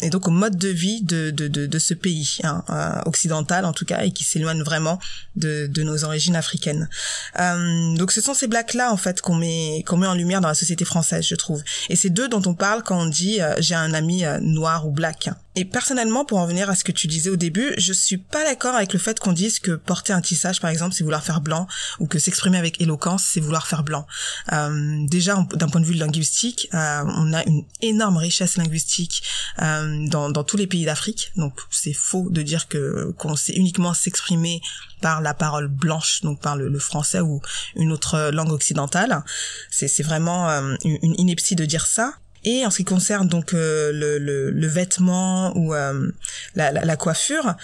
et 0.00 0.10
donc 0.10 0.26
au 0.26 0.30
mode 0.30 0.56
de 0.56 0.68
vie 0.68 1.02
de, 1.02 1.30
de, 1.30 1.48
de, 1.48 1.78
ce 1.78 1.92
pays 1.92 2.38
hein, 2.44 2.64
occidental 3.04 3.64
en 3.64 3.72
tout 3.72 3.84
cas 3.84 4.02
et 4.02 4.10
qui 4.10 4.24
s'éloigne 4.24 4.62
vraiment 4.62 4.98
de, 5.36 5.66
de 5.66 5.82
nos 5.82 6.04
origines 6.04 6.36
africaines. 6.36 6.88
Donc 7.36 8.12
ce 8.12 8.20
sont 8.20 8.32
ces 8.32 8.46
blacks 8.46 8.74
là 8.74 8.90
en 8.92 8.96
fait 8.96 9.20
qu'on 9.20 9.34
met 9.34 9.84
qu'on 9.86 9.98
met 9.98 10.06
en 10.06 10.14
lumière 10.14 10.40
dans 10.40 10.48
la 10.48 10.54
société 10.54 10.84
française, 10.84 11.26
je 11.26 11.34
trouve. 11.34 11.62
Et 11.90 11.96
c'est 11.96 12.10
d'eux 12.10 12.28
dont 12.28 12.42
on 12.46 12.54
parle 12.54 12.82
quand 12.82 12.98
on 12.98 13.06
dit 13.06 13.38
j'ai 13.58 13.74
un 13.74 13.92
ami 13.92 14.24
noir 14.40 14.86
ou 14.86 14.90
black. 14.92 15.28
Et 15.58 15.64
personnellement, 15.64 16.24
pour 16.24 16.38
en 16.38 16.46
venir 16.46 16.70
à 16.70 16.76
ce 16.76 16.84
que 16.84 16.92
tu 16.92 17.08
disais 17.08 17.30
au 17.30 17.36
début, 17.36 17.74
je 17.78 17.92
suis 17.92 18.16
pas 18.16 18.44
d'accord 18.44 18.76
avec 18.76 18.92
le 18.92 19.00
fait 19.00 19.18
qu'on 19.18 19.32
dise 19.32 19.58
que 19.58 19.67
porter 19.72 20.12
un 20.12 20.20
tissage, 20.20 20.60
par 20.60 20.70
exemple, 20.70 20.94
c'est 20.94 21.04
vouloir 21.04 21.22
faire 21.22 21.40
blanc, 21.40 21.66
ou 21.98 22.06
que 22.06 22.18
s'exprimer 22.18 22.58
avec 22.58 22.80
éloquence, 22.80 23.24
c'est 23.24 23.40
vouloir 23.40 23.66
faire 23.66 23.82
blanc. 23.82 24.06
Euh, 24.52 25.06
déjà, 25.06 25.46
d'un 25.54 25.68
point 25.68 25.80
de 25.80 25.86
vue 25.86 25.94
linguistique, 25.94 26.68
euh, 26.74 27.02
on 27.06 27.32
a 27.32 27.44
une 27.44 27.64
énorme 27.80 28.16
richesse 28.16 28.56
linguistique 28.56 29.22
euh, 29.60 30.06
dans, 30.08 30.30
dans 30.30 30.44
tous 30.44 30.56
les 30.56 30.66
pays 30.66 30.84
d'Afrique. 30.84 31.32
Donc, 31.36 31.60
c'est 31.70 31.92
faux 31.92 32.28
de 32.30 32.42
dire 32.42 32.68
que 32.68 33.14
qu'on 33.18 33.36
sait 33.36 33.54
uniquement 33.54 33.94
s'exprimer 33.94 34.60
par 35.00 35.20
la 35.20 35.34
parole 35.34 35.68
blanche, 35.68 36.22
donc 36.22 36.40
par 36.40 36.56
le, 36.56 36.68
le, 36.68 36.78
français 36.78 37.20
ou 37.20 37.40
une 37.76 37.92
autre 37.92 38.30
langue 38.32 38.52
occidentale. 38.52 39.22
C'est 39.70 40.02
vraiment 40.02 40.48
euh, 40.50 40.74
une 40.84 41.14
ineptie 41.18 41.56
de 41.56 41.64
dire 41.64 41.86
ça. 41.86 42.14
Et 42.50 42.64
en 42.64 42.70
ce 42.70 42.78
qui 42.78 42.84
concerne 42.84 43.28
donc 43.28 43.52
euh, 43.52 43.92
le, 43.92 44.16
le, 44.16 44.50
le, 44.50 44.66
vêtement 44.66 45.54
ou 45.54 45.74
euh, 45.74 46.10
la, 46.54 46.72
la, 46.72 46.82
la, 46.82 46.96
coiffure, 46.96 47.56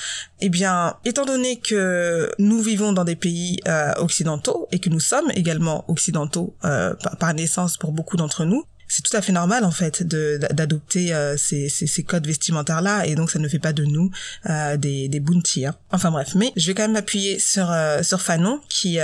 eh 0.42 0.50
bien, 0.50 0.96
étant 1.06 1.24
donné 1.24 1.58
que 1.58 2.30
nous 2.38 2.60
vivons 2.60 2.92
dans 2.92 3.04
des 3.04 3.16
pays 3.16 3.60
euh, 3.66 3.94
occidentaux 3.96 4.68
et 4.72 4.80
que 4.80 4.90
nous 4.90 5.00
sommes 5.00 5.30
également 5.34 5.86
occidentaux 5.88 6.54
par, 6.60 7.16
par 7.18 7.32
naissance 7.32 7.78
pour 7.78 7.92
beaucoup 7.92 8.18
d'entre 8.18 8.44
nous, 8.44 8.62
c'est 8.88 9.02
tout 9.02 9.16
à 9.16 9.22
fait 9.22 9.32
normal 9.32 9.64
en 9.64 9.70
fait 9.70 10.02
d'adopter 10.02 11.14
euh, 11.14 11.36
ces, 11.36 11.68
ces, 11.68 12.02
codes 12.02 12.26
vestimentaires 12.26 12.82
là 12.82 13.06
et 13.06 13.14
donc 13.14 13.30
ça 13.30 13.38
ne 13.38 13.48
fait 13.48 13.58
pas 13.58 13.72
de 13.72 13.84
nous 13.84 14.10
euh, 14.48 14.76
des 14.76 15.08
des 15.08 15.20
bounty 15.20 15.66
hein. 15.66 15.74
enfin 15.90 16.10
bref 16.10 16.34
mais 16.34 16.52
je 16.56 16.66
vais 16.66 16.74
quand 16.74 16.82
même 16.82 16.92
m'appuyer 16.92 17.38
sur 17.38 17.70
euh, 17.70 18.02
sur 18.02 18.20
Fanon 18.20 18.60
qui 18.68 18.98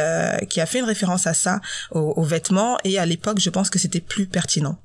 qui 0.49 0.61
a 0.61 0.67
fait 0.67 0.79
une 0.79 0.85
référence 0.85 1.27
à 1.27 1.35
ça 1.35 1.61
aux, 1.91 2.23
vêtements 2.23 2.79
et 2.85 2.99
à 2.99 3.07
l'époque 3.07 3.41
je 3.41 3.51
pense 3.51 3.71
que 3.71 3.79
c'était 3.79 4.01
plus 4.01 4.27
pertinent 4.27 4.79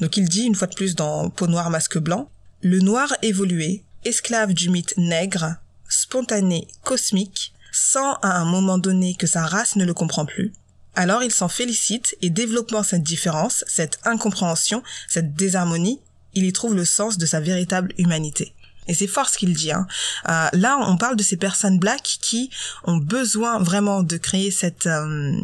donc 0.00 0.16
il 0.16 0.28
dit 0.28 0.42
une 0.42 0.54
fois 0.54 0.66
de 0.66 0.74
plus 0.74 0.94
dans 0.94 1.30
Peau 1.30 1.46
noire 1.46 1.70
masque 1.70 1.98
blanc 1.98 2.30
le 2.62 2.80
noir 2.80 3.14
évolué 3.22 3.82
esclave 4.04 4.52
du 4.52 4.68
mythe 4.68 4.94
nègre 4.96 5.56
spontané 5.88 6.68
cosmique 6.82 7.52
sans 7.72 8.14
à 8.22 8.38
un 8.38 8.44
moment 8.44 8.78
donné 8.78 9.14
que 9.14 9.26
sa 9.26 9.46
race 9.46 9.76
ne 9.76 9.84
le 9.84 9.94
comprend 9.94 10.26
plus 10.26 10.52
alors 10.94 11.22
il 11.22 11.32
s'en 11.32 11.48
félicite 11.48 12.16
et 12.20 12.30
développant 12.30 12.82
cette 12.82 13.02
différence, 13.02 13.64
cette 13.66 13.98
incompréhension, 14.04 14.82
cette 15.08 15.34
désharmonie, 15.34 16.00
il 16.34 16.44
y 16.44 16.52
trouve 16.52 16.74
le 16.74 16.84
sens 16.84 17.18
de 17.18 17.26
sa 17.26 17.40
véritable 17.40 17.92
humanité. 17.98 18.54
Et 18.88 18.94
c'est 18.94 19.06
fort 19.06 19.28
ce 19.28 19.38
qu'il 19.38 19.54
dit. 19.54 19.70
Hein. 19.70 19.86
Euh, 20.28 20.48
là, 20.52 20.76
on 20.80 20.96
parle 20.96 21.16
de 21.16 21.22
ces 21.22 21.36
personnes 21.36 21.78
blacks 21.78 22.18
qui 22.20 22.50
ont 22.84 22.96
besoin 22.96 23.58
vraiment 23.60 24.02
de 24.02 24.16
créer 24.16 24.50
cette 24.50 24.86
euh, 24.86 25.40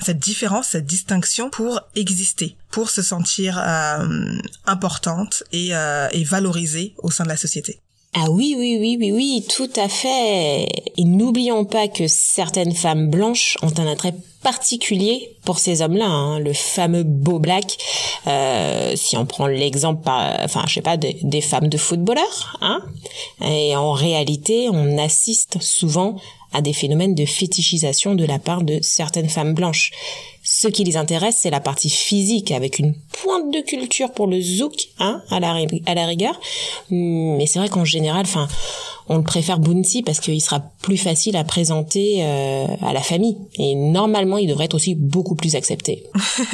cette 0.00 0.18
différence, 0.18 0.68
cette 0.68 0.86
distinction 0.86 1.50
pour 1.50 1.80
exister, 1.94 2.56
pour 2.70 2.90
se 2.90 3.02
sentir 3.02 3.58
euh, 3.58 4.38
importante 4.66 5.44
et, 5.52 5.74
euh, 5.74 6.08
et 6.12 6.24
valorisée 6.24 6.94
au 6.98 7.10
sein 7.10 7.24
de 7.24 7.28
la 7.28 7.36
société. 7.36 7.80
Ah 8.14 8.26
oui, 8.30 8.54
oui, 8.58 8.76
oui, 8.78 8.98
oui, 9.00 9.10
oui, 9.10 9.46
tout 9.48 9.70
à 9.74 9.88
fait. 9.88 10.68
Et 10.98 11.04
n'oublions 11.04 11.64
pas 11.64 11.88
que 11.88 12.06
certaines 12.08 12.74
femmes 12.74 13.08
blanches 13.08 13.56
ont 13.62 13.72
un 13.78 13.86
attrait 13.86 14.14
particulier 14.42 15.34
pour 15.44 15.58
ces 15.58 15.80
hommes-là, 15.80 16.04
hein, 16.04 16.38
le 16.38 16.52
fameux 16.52 17.04
beau 17.04 17.38
black. 17.38 17.78
Euh, 18.26 18.94
si 18.96 19.16
on 19.16 19.24
prend 19.24 19.46
l'exemple, 19.46 20.02
enfin, 20.06 20.64
je 20.68 20.74
sais 20.74 20.82
pas, 20.82 20.98
des, 20.98 21.16
des 21.22 21.40
femmes 21.40 21.68
de 21.68 21.78
footballeurs, 21.78 22.58
hein. 22.60 22.82
Et 23.40 23.74
en 23.76 23.92
réalité, 23.92 24.68
on 24.70 24.98
assiste 24.98 25.62
souvent 25.62 26.16
à 26.52 26.60
des 26.60 26.72
phénomènes 26.72 27.14
de 27.14 27.24
fétichisation 27.24 28.14
de 28.14 28.24
la 28.24 28.38
part 28.38 28.62
de 28.62 28.78
certaines 28.82 29.28
femmes 29.28 29.54
blanches. 29.54 29.90
Ce 30.44 30.66
qui 30.66 30.82
les 30.82 30.96
intéresse, 30.96 31.36
c'est 31.38 31.50
la 31.50 31.60
partie 31.60 31.88
physique, 31.88 32.50
avec 32.50 32.78
une 32.78 32.94
pointe 33.22 33.52
de 33.52 33.60
culture 33.60 34.12
pour 34.12 34.26
le 34.26 34.40
zouk, 34.40 34.88
hein, 34.98 35.22
à 35.30 35.38
la, 35.38 36.04
rigueur. 36.04 36.38
Mais 36.90 37.46
c'est 37.46 37.60
vrai 37.60 37.68
qu'en 37.68 37.84
général, 37.84 38.22
enfin, 38.22 38.48
on 39.08 39.18
le 39.18 39.22
préfère 39.22 39.60
Bounty 39.60 40.02
parce 40.02 40.18
qu'il 40.18 40.40
sera 40.40 40.60
plus 40.82 40.96
facile 40.96 41.36
à 41.36 41.44
présenter 41.44 42.24
euh, 42.24 42.66
à 42.82 42.92
la 42.92 43.02
famille. 43.02 43.38
Et 43.56 43.76
normalement, 43.76 44.36
il 44.36 44.48
devrait 44.48 44.64
être 44.64 44.74
aussi 44.74 44.96
beaucoup 44.96 45.36
plus 45.36 45.54
accepté. 45.54 46.06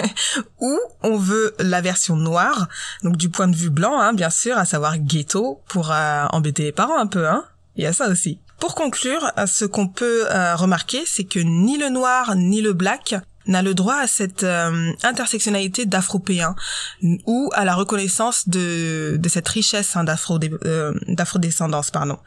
Ou 0.61 0.79
on 1.03 1.17
veut 1.17 1.55
la 1.59 1.81
version 1.81 2.17
noire, 2.17 2.69
donc 3.03 3.17
du 3.17 3.31
point 3.31 3.49
de 3.49 3.57
vue 3.57 3.71
blanc, 3.71 3.99
hein, 3.99 4.13
bien 4.13 4.31
sûr, 4.31 4.59
à 4.59 4.67
savoir 4.67 4.99
ghetto, 4.99 5.61
pour 5.67 5.91
euh, 5.91 6.27
embêter 6.33 6.65
les 6.65 6.73
parents 6.73 6.99
un 6.99 7.07
peu, 7.07 7.27
hein. 7.27 7.45
Il 7.77 7.85
y 7.85 7.87
a 7.87 7.93
ça 7.93 8.09
aussi. 8.09 8.39
Pour 8.59 8.75
conclure, 8.75 9.33
ce 9.47 9.65
qu'on 9.65 9.89
peut 9.89 10.27
euh, 10.31 10.57
remarquer, 10.57 11.05
c'est 11.07 11.25
que 11.25 11.39
ni 11.39 11.79
le 11.79 11.91
noir 11.91 12.35
ni 12.35 12.61
le 12.61 12.73
black 12.73 13.15
n'a 13.49 13.63
le 13.63 13.75
droit 13.75 13.97
à 13.97 14.07
cette 14.07 14.45
euh, 14.45 14.93
intersectionnalité 15.03 15.87
d'afropéens 15.87 16.55
ou 17.27 17.51
à 17.55 17.65
la 17.65 17.75
reconnaissance 17.75 18.49
de, 18.49 19.17
de 19.19 19.29
cette 19.29 19.49
richesse 19.49 19.97
hein, 19.97 20.05
d'afro 20.05 20.39
euh, 20.65 20.93
d'afrodescendance 21.09 21.91
pardon. 21.91 22.19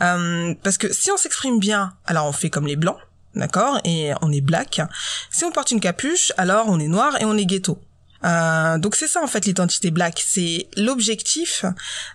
Euh, 0.00 0.54
parce 0.62 0.78
que 0.78 0.92
si 0.92 1.12
on 1.12 1.16
s'exprime 1.16 1.60
bien 1.60 1.92
alors 2.06 2.26
on 2.26 2.32
fait 2.32 2.50
comme 2.50 2.66
les 2.66 2.76
blancs 2.76 2.98
d'accord 3.34 3.78
et 3.84 4.12
on 4.22 4.32
est 4.32 4.40
black. 4.40 4.80
Si 5.30 5.44
on 5.44 5.52
porte 5.52 5.70
une 5.70 5.80
capuche 5.80 6.32
alors 6.36 6.66
on 6.68 6.80
est 6.80 6.88
noir 6.88 7.20
et 7.20 7.24
on 7.24 7.36
est 7.36 7.46
ghetto 7.46 7.78
euh, 8.24 8.78
donc 8.78 8.96
c'est 8.96 9.08
ça 9.08 9.22
en 9.22 9.26
fait 9.26 9.46
l'identité 9.46 9.90
black, 9.90 10.22
c'est 10.26 10.66
l'objectif 10.76 11.64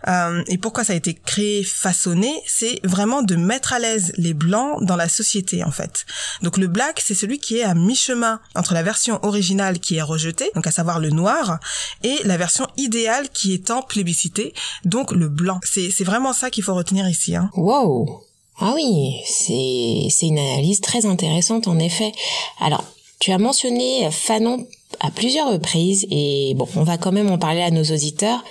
euh, 0.08 0.44
et 0.48 0.58
pourquoi 0.58 0.84
ça 0.84 0.94
a 0.94 0.96
été 0.96 1.14
créé, 1.14 1.64
façonné, 1.64 2.34
c'est 2.48 2.80
vraiment 2.84 3.22
de 3.22 3.36
mettre 3.36 3.74
à 3.74 3.80
l'aise 3.80 4.14
les 4.18 4.34
blancs 4.34 4.84
dans 4.84 4.96
la 4.96 5.10
société 5.10 5.64
en 5.64 5.72
fait. 5.72 6.06
Donc 6.42 6.58
le 6.58 6.68
black 6.68 7.02
c'est 7.06 7.14
celui 7.14 7.40
qui 7.40 7.58
est 7.58 7.64
à 7.64 7.74
mi-chemin 7.74 8.40
entre 8.56 8.74
la 8.74 8.84
version 8.84 9.20
originale 9.24 9.80
qui 9.80 9.98
est 9.98 10.02
rejetée, 10.02 10.52
donc 10.56 10.68
à 10.68 10.72
savoir 10.72 11.00
le 11.00 11.10
noir, 11.10 11.60
et 12.04 12.18
la 12.24 12.38
version 12.38 12.68
idéale 12.78 13.30
qui 13.30 13.54
est 13.54 13.70
en 13.72 13.82
plébiscité, 13.82 14.54
donc 14.86 15.12
le 15.12 15.30
blanc. 15.30 15.60
C'est 15.64 16.04
vraiment 16.04 16.34
ça 16.34 16.50
qu'il 16.50 16.64
faut 16.64 16.74
retenir 16.74 17.08
ici. 17.08 17.36
Hein. 17.36 17.50
Wow. 17.56 18.24
Ah 18.60 18.74
oui, 18.76 19.22
c'est 19.26 20.28
une 20.28 20.40
analyse 20.40 20.82
très 20.82 21.06
intéressante 21.06 21.68
en 21.68 21.80
effet. 21.80 22.12
Alors 22.60 22.84
tu 23.20 23.32
as 23.32 23.38
mentionné 23.38 24.10
Fanon 24.12 24.68
à 25.00 25.12
plusieurs 25.12 25.52
reprises 25.52 26.06
et 26.10 26.54
bon, 26.56 26.68
on 26.76 26.84
va 26.84 26.98
quand 26.98 27.12
même 27.12 27.32
en 27.32 27.38
parler 27.38 27.62
à 27.62 27.72
nos 27.72 27.84
auditeurs. 27.84 28.44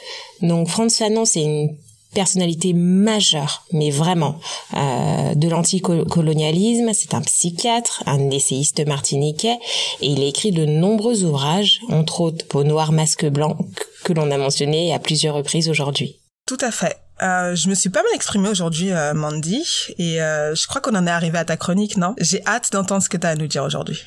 Donc 0.42 0.68
Franz 0.68 0.96
Fanon, 0.96 1.24
c'est 1.24 1.42
une 1.42 1.76
personnalité 2.14 2.72
majeure, 2.72 3.64
mais 3.72 3.90
vraiment, 3.90 4.40
euh, 4.74 5.34
de 5.34 5.48
l'anticolonialisme. 5.48 6.90
C'est 6.94 7.14
un 7.14 7.20
psychiatre, 7.20 8.02
un 8.06 8.30
essayiste 8.30 8.86
martiniquais, 8.86 9.58
et 10.00 10.06
il 10.06 10.22
a 10.22 10.26
écrit 10.26 10.52
de 10.52 10.64
nombreux 10.64 11.24
ouvrages, 11.24 11.80
entre 11.90 12.22
autres 12.22 12.46
Peau 12.46 12.64
noire, 12.64 12.92
masque 12.92 13.26
blanc, 13.26 13.58
que 14.04 14.12
l'on 14.12 14.30
a 14.30 14.38
mentionné 14.38 14.92
à 14.94 14.98
plusieurs 14.98 15.34
reprises 15.34 15.68
aujourd'hui. 15.68 16.16
Tout 16.46 16.58
à 16.60 16.70
fait. 16.70 16.96
Euh, 17.20 17.54
je 17.54 17.68
me 17.68 17.74
suis 17.74 17.90
pas 17.90 18.02
mal 18.02 18.12
exprimée 18.14 18.48
aujourd'hui, 18.48 18.90
euh, 18.90 19.12
Mandy, 19.12 19.64
et 19.98 20.22
euh, 20.22 20.54
je 20.54 20.66
crois 20.66 20.80
qu'on 20.80 20.94
en 20.94 21.06
est 21.06 21.10
arrivé 21.10 21.36
à 21.36 21.44
ta 21.44 21.56
chronique, 21.56 21.96
non? 21.96 22.14
J'ai 22.20 22.44
hâte 22.46 22.70
d'entendre 22.72 23.02
ce 23.02 23.08
que 23.08 23.16
tu 23.16 23.26
as 23.26 23.30
à 23.30 23.34
nous 23.34 23.48
dire 23.48 23.64
aujourd'hui. 23.64 24.04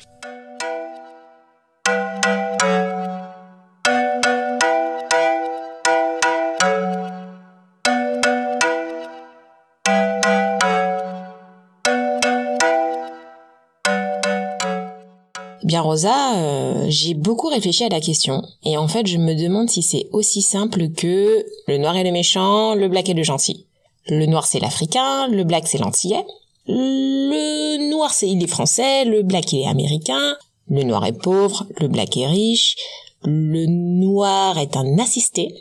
Bien 15.64 15.80
Rosa, 15.80 16.36
euh, 16.36 16.86
j'ai 16.88 17.14
beaucoup 17.14 17.48
réfléchi 17.48 17.84
à 17.84 17.88
la 17.88 18.00
question 18.00 18.42
et 18.64 18.76
en 18.76 18.88
fait 18.88 19.06
je 19.06 19.18
me 19.18 19.34
demande 19.34 19.70
si 19.70 19.82
c'est 19.82 20.08
aussi 20.12 20.42
simple 20.42 20.88
que 20.90 21.44
le 21.66 21.78
noir 21.78 21.96
est 21.96 22.04
le 22.04 22.12
méchant, 22.12 22.74
le 22.74 22.88
black 22.88 23.08
est 23.08 23.14
le 23.14 23.22
gentil. 23.22 23.66
Le 24.08 24.26
noir 24.26 24.46
c'est 24.46 24.60
l'africain, 24.60 25.28
le 25.28 25.44
black 25.44 25.68
c'est 25.68 25.78
l'antillais. 25.78 26.24
Le 26.66 27.90
noir 27.90 28.12
c'est 28.12 28.28
il 28.28 28.42
est 28.42 28.48
français, 28.48 29.04
le 29.04 29.22
black 29.22 29.52
il 29.52 29.60
est 29.60 29.66
américain. 29.66 30.36
Le 30.68 30.82
noir 30.84 31.04
est 31.04 31.12
pauvre, 31.12 31.66
le 31.80 31.88
black 31.88 32.16
est 32.16 32.26
riche. 32.26 32.76
le 33.24 33.66
noir 33.66 34.58
est 34.58 34.76
un 34.76 34.98
assisté. 34.98 35.54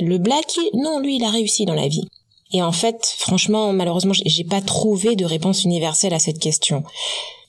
Le 0.00 0.18
black, 0.18 0.58
non, 0.74 1.00
lui, 1.00 1.16
il 1.16 1.24
a 1.24 1.30
réussi 1.30 1.64
dans 1.64 1.74
la 1.74 1.88
vie. 1.88 2.06
Et 2.52 2.62
en 2.62 2.72
fait, 2.72 3.14
franchement, 3.18 3.72
malheureusement, 3.72 4.12
j'ai 4.14 4.44
pas 4.44 4.60
trouvé 4.60 5.16
de 5.16 5.24
réponse 5.24 5.64
universelle 5.64 6.14
à 6.14 6.18
cette 6.18 6.38
question. 6.38 6.84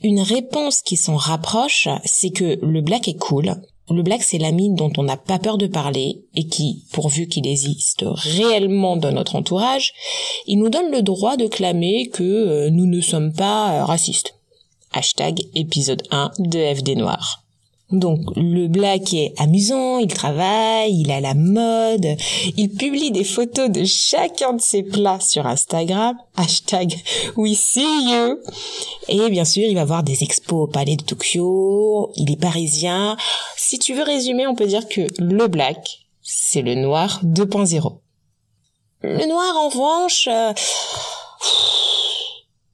Une 0.02 0.22
réponse 0.22 0.82
qui 0.82 0.98
s'en 0.98 1.16
rapproche, 1.16 1.88
c'est 2.04 2.32
que 2.32 2.58
le 2.62 2.82
black 2.82 3.08
est 3.08 3.18
cool. 3.18 3.56
Le 3.90 4.04
black, 4.04 4.22
c'est 4.22 4.38
l'ami 4.38 4.70
dont 4.74 4.92
on 4.98 5.04
n'a 5.04 5.16
pas 5.16 5.40
peur 5.40 5.58
de 5.58 5.68
parler 5.68 6.26
et 6.36 6.46
qui, 6.46 6.84
pourvu 6.92 7.28
qu'il 7.28 7.48
existe 7.48 8.04
réellement 8.06 8.98
dans 8.98 9.14
notre 9.14 9.36
entourage, 9.36 9.94
il 10.46 10.60
nous 10.60 10.70
donne 10.70 10.92
le 10.92 11.02
droit 11.02 11.38
de 11.38 11.48
clamer 11.48 12.10
que 12.10 12.24
euh, 12.24 12.70
nous 12.70 12.86
ne 12.86 13.00
sommes 13.00 13.32
pas 13.32 13.72
euh, 13.72 13.86
racistes. 13.86 14.36
Hashtag 14.92 15.42
épisode 15.56 16.04
1 16.12 16.32
de 16.40 16.76
FD 16.76 16.98
Noir. 16.98 17.47
Donc 17.92 18.20
le 18.36 18.68
black 18.68 19.14
est 19.14 19.34
amusant, 19.38 20.00
il 20.00 20.14
travaille, 20.14 21.00
il 21.00 21.10
a 21.10 21.22
la 21.22 21.34
mode, 21.34 22.18
il 22.58 22.70
publie 22.70 23.12
des 23.12 23.24
photos 23.24 23.70
de 23.70 23.86
chacun 23.86 24.54
de 24.54 24.62
ses 24.62 24.84
plats 24.84 25.22
sur 25.22 25.48
Instagram, 25.48 26.18
hashtag 26.36 26.94
we 27.38 27.58
see 27.58 28.12
you. 28.12 28.40
Et 29.08 29.30
bien 29.30 29.46
sûr, 29.46 29.64
il 29.64 29.76
va 29.76 29.86
voir 29.86 30.04
des 30.04 30.24
expos 30.24 30.64
au 30.64 30.68
Palais 30.68 30.98
de 30.98 31.04
Tokyo, 31.04 32.12
il 32.18 32.30
est 32.30 32.40
parisien. 32.40 33.16
Si 33.56 33.80
tu 33.80 33.94
veux 33.94 34.04
résumer, 34.04 34.48
on 34.48 34.56
peut 34.56 34.68
dire 34.68 34.90
que 34.90 35.08
le 35.20 35.48
black, 35.48 36.08
c'est 36.22 36.62
le 36.62 36.76
noir 36.76 37.22
2.0. 37.24 38.00
Le 39.02 39.26
noir, 39.28 39.56
en 39.56 39.70
revanche, 39.70 40.28
euh, 40.30 40.52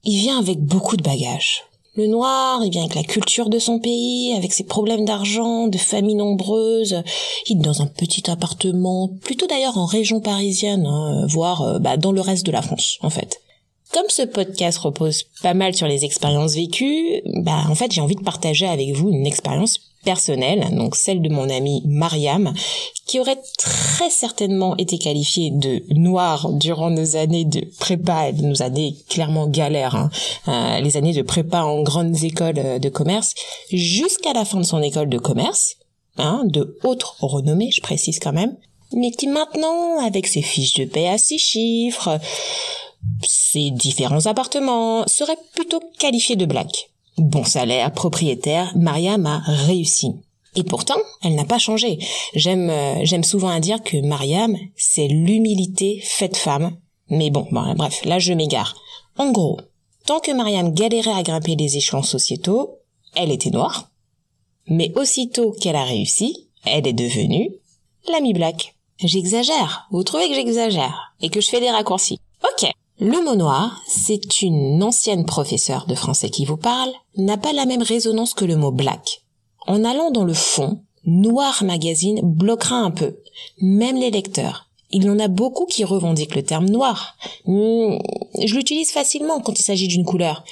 il 0.02 0.18
vient 0.18 0.40
avec 0.40 0.58
beaucoup 0.58 0.96
de 0.96 1.04
bagages. 1.04 1.62
Le 1.96 2.08
noir, 2.08 2.64
il 2.64 2.70
vient 2.70 2.82
avec 2.82 2.96
la 2.96 3.04
culture 3.04 3.48
de 3.48 3.60
son 3.60 3.78
pays, 3.78 4.34
avec 4.34 4.52
ses 4.52 4.64
problèmes 4.64 5.04
d'argent, 5.04 5.68
de 5.68 5.78
familles 5.78 6.16
nombreuses. 6.16 7.02
Il 7.46 7.58
est 7.58 7.62
dans 7.62 7.82
un 7.82 7.86
petit 7.86 8.28
appartement, 8.28 9.10
plutôt 9.22 9.46
d'ailleurs 9.46 9.78
en 9.78 9.86
région 9.86 10.20
parisienne, 10.20 10.86
hein, 10.86 11.24
voire 11.28 11.62
euh, 11.62 11.78
bah, 11.78 11.96
dans 11.96 12.10
le 12.10 12.20
reste 12.20 12.46
de 12.46 12.52
la 12.52 12.62
France, 12.62 12.98
en 13.02 13.10
fait. 13.10 13.40
Comme 13.92 14.08
ce 14.08 14.22
podcast 14.22 14.78
repose 14.78 15.24
pas 15.42 15.54
mal 15.54 15.74
sur 15.74 15.86
les 15.86 16.04
expériences 16.04 16.54
vécues, 16.54 17.20
bah 17.42 17.64
en 17.68 17.74
fait 17.74 17.92
j'ai 17.92 18.00
envie 18.00 18.16
de 18.16 18.22
partager 18.22 18.66
avec 18.66 18.92
vous 18.92 19.10
une 19.10 19.26
expérience 19.26 19.78
personnelle, 20.04 20.68
donc 20.76 20.96
celle 20.96 21.22
de 21.22 21.28
mon 21.28 21.48
amie 21.48 21.82
Mariam, 21.86 22.52
qui 23.06 23.20
aurait 23.20 23.40
très 23.58 24.10
certainement 24.10 24.76
été 24.76 24.98
qualifiée 24.98 25.50
de 25.50 25.82
noire 25.90 26.52
durant 26.52 26.90
nos 26.90 27.16
années 27.16 27.44
de 27.44 27.66
prépa, 27.80 28.32
nos 28.32 28.62
années 28.62 28.96
clairement 29.08 29.48
galères, 29.48 29.96
hein, 29.96 30.10
euh, 30.48 30.80
les 30.80 30.96
années 30.96 31.14
de 31.14 31.22
prépa 31.22 31.62
en 31.62 31.82
grandes 31.82 32.22
écoles 32.22 32.58
euh, 32.58 32.78
de 32.78 32.88
commerce, 32.88 33.34
jusqu'à 33.72 34.32
la 34.32 34.44
fin 34.44 34.58
de 34.58 34.64
son 34.64 34.82
école 34.82 35.08
de 35.08 35.18
commerce, 35.18 35.76
hein, 36.18 36.42
de 36.44 36.78
haute 36.84 37.04
renommée, 37.20 37.70
je 37.70 37.80
précise 37.80 38.18
quand 38.20 38.32
même, 38.32 38.56
mais 38.92 39.10
qui 39.10 39.26
maintenant, 39.26 39.98
avec 40.04 40.26
ses 40.26 40.42
fiches 40.42 40.74
de 40.74 40.84
paie 40.84 41.08
à 41.08 41.18
six 41.18 41.38
chiffres, 41.38 42.20
ses 43.22 43.70
différents 43.70 44.26
appartements, 44.26 45.06
serait 45.06 45.38
plutôt 45.54 45.80
qualifiée 45.98 46.36
de 46.36 46.46
black. 46.46 46.90
Bon 47.18 47.44
salaire, 47.44 47.92
propriétaire, 47.92 48.72
Mariam 48.76 49.26
a 49.26 49.42
réussi. 49.46 50.12
Et 50.56 50.62
pourtant, 50.62 50.98
elle 51.22 51.34
n'a 51.34 51.44
pas 51.44 51.58
changé. 51.58 51.98
J'aime 52.34 52.70
euh, 52.70 53.04
j'aime 53.04 53.24
souvent 53.24 53.48
à 53.48 53.60
dire 53.60 53.82
que 53.82 53.96
Mariam, 53.96 54.56
c'est 54.76 55.08
l'humilité 55.08 56.00
faite 56.02 56.36
femme. 56.36 56.76
Mais 57.10 57.30
bon, 57.30 57.46
bref, 57.50 58.04
là 58.04 58.18
je 58.18 58.32
m'égare. 58.32 58.74
En 59.18 59.30
gros, 59.30 59.60
tant 60.06 60.20
que 60.20 60.32
Mariam 60.32 60.72
galérait 60.72 61.12
à 61.12 61.22
grimper 61.22 61.56
les 61.56 61.76
échelons 61.76 62.02
sociétaux, 62.02 62.78
elle 63.14 63.30
était 63.30 63.50
noire. 63.50 63.90
Mais 64.66 64.92
aussitôt 64.96 65.52
qu'elle 65.52 65.76
a 65.76 65.84
réussi, 65.84 66.48
elle 66.64 66.86
est 66.86 66.92
devenue 66.92 67.50
l'ami 68.10 68.32
black. 68.32 68.74
J'exagère. 68.98 69.86
Vous 69.90 70.04
trouvez 70.04 70.28
que 70.28 70.34
j'exagère 70.34 71.14
et 71.20 71.28
que 71.28 71.40
je 71.40 71.48
fais 71.48 71.60
des 71.60 71.70
raccourcis. 71.70 72.20
Ok. 72.42 72.70
Le 73.04 73.22
mot 73.22 73.36
noir, 73.36 73.82
c'est 73.86 74.40
une 74.40 74.82
ancienne 74.82 75.26
professeure 75.26 75.84
de 75.86 75.94
français 75.94 76.30
qui 76.30 76.46
vous 76.46 76.56
parle, 76.56 76.90
n'a 77.18 77.36
pas 77.36 77.52
la 77.52 77.66
même 77.66 77.82
résonance 77.82 78.32
que 78.32 78.46
le 78.46 78.56
mot 78.56 78.70
black. 78.70 79.20
En 79.66 79.84
allant 79.84 80.10
dans 80.10 80.24
le 80.24 80.32
fond, 80.32 80.80
Noir 81.04 81.64
Magazine 81.64 82.22
bloquera 82.22 82.76
un 82.76 82.90
peu, 82.90 83.18
même 83.60 83.98
les 83.98 84.10
lecteurs. 84.10 84.70
Il 84.88 85.04
y 85.04 85.10
en 85.10 85.18
a 85.18 85.28
beaucoup 85.28 85.66
qui 85.66 85.84
revendiquent 85.84 86.34
le 86.34 86.44
terme 86.44 86.70
noir. 86.70 87.18
Hmm, 87.44 87.98
je 88.42 88.54
l'utilise 88.54 88.90
facilement 88.90 89.40
quand 89.40 89.58
il 89.58 89.62
s'agit 89.62 89.88
d'une 89.88 90.06
couleur. 90.06 90.42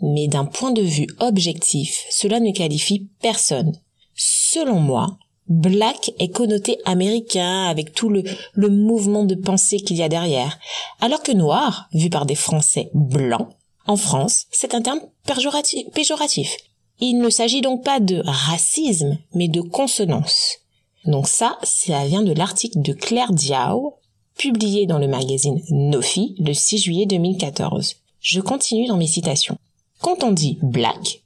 Mais 0.00 0.28
d'un 0.28 0.46
point 0.46 0.70
de 0.70 0.80
vue 0.80 1.08
objectif, 1.20 2.06
cela 2.08 2.40
ne 2.40 2.52
qualifie 2.52 3.10
personne. 3.20 3.78
Selon 4.14 4.80
moi, 4.80 5.18
black 5.48 6.12
est 6.18 6.28
connoté 6.28 6.78
américain 6.84 7.64
avec 7.64 7.92
tout 7.92 8.08
le, 8.08 8.22
mouvement 8.68 9.24
de 9.24 9.34
pensée 9.34 9.78
qu'il 9.78 9.96
y 9.96 10.02
a 10.02 10.08
derrière. 10.08 10.58
Alors 11.00 11.22
que 11.22 11.32
noir, 11.32 11.88
vu 11.92 12.10
par 12.10 12.26
des 12.26 12.34
Français 12.34 12.90
blancs, 12.94 13.48
en 13.86 13.96
France, 13.96 14.46
c'est 14.52 14.74
un 14.74 14.82
terme 14.82 15.00
péjoratif. 15.26 16.56
Il 17.00 17.18
ne 17.18 17.30
s'agit 17.30 17.60
donc 17.60 17.84
pas 17.84 17.98
de 17.98 18.22
racisme, 18.24 19.18
mais 19.34 19.48
de 19.48 19.60
consonance. 19.60 20.58
Donc 21.04 21.26
ça, 21.26 21.58
ça 21.64 22.06
vient 22.06 22.22
de 22.22 22.32
l'article 22.32 22.80
de 22.80 22.92
Claire 22.92 23.32
Diao, 23.32 23.94
publié 24.38 24.86
dans 24.86 24.98
le 24.98 25.08
magazine 25.08 25.60
Nofi 25.70 26.36
le 26.38 26.52
6 26.52 26.78
juillet 26.78 27.06
2014. 27.06 27.96
Je 28.20 28.40
continue 28.40 28.86
dans 28.86 28.96
mes 28.96 29.08
citations. 29.08 29.58
Quand 30.00 30.22
on 30.22 30.30
dit 30.30 30.58
black, 30.62 31.21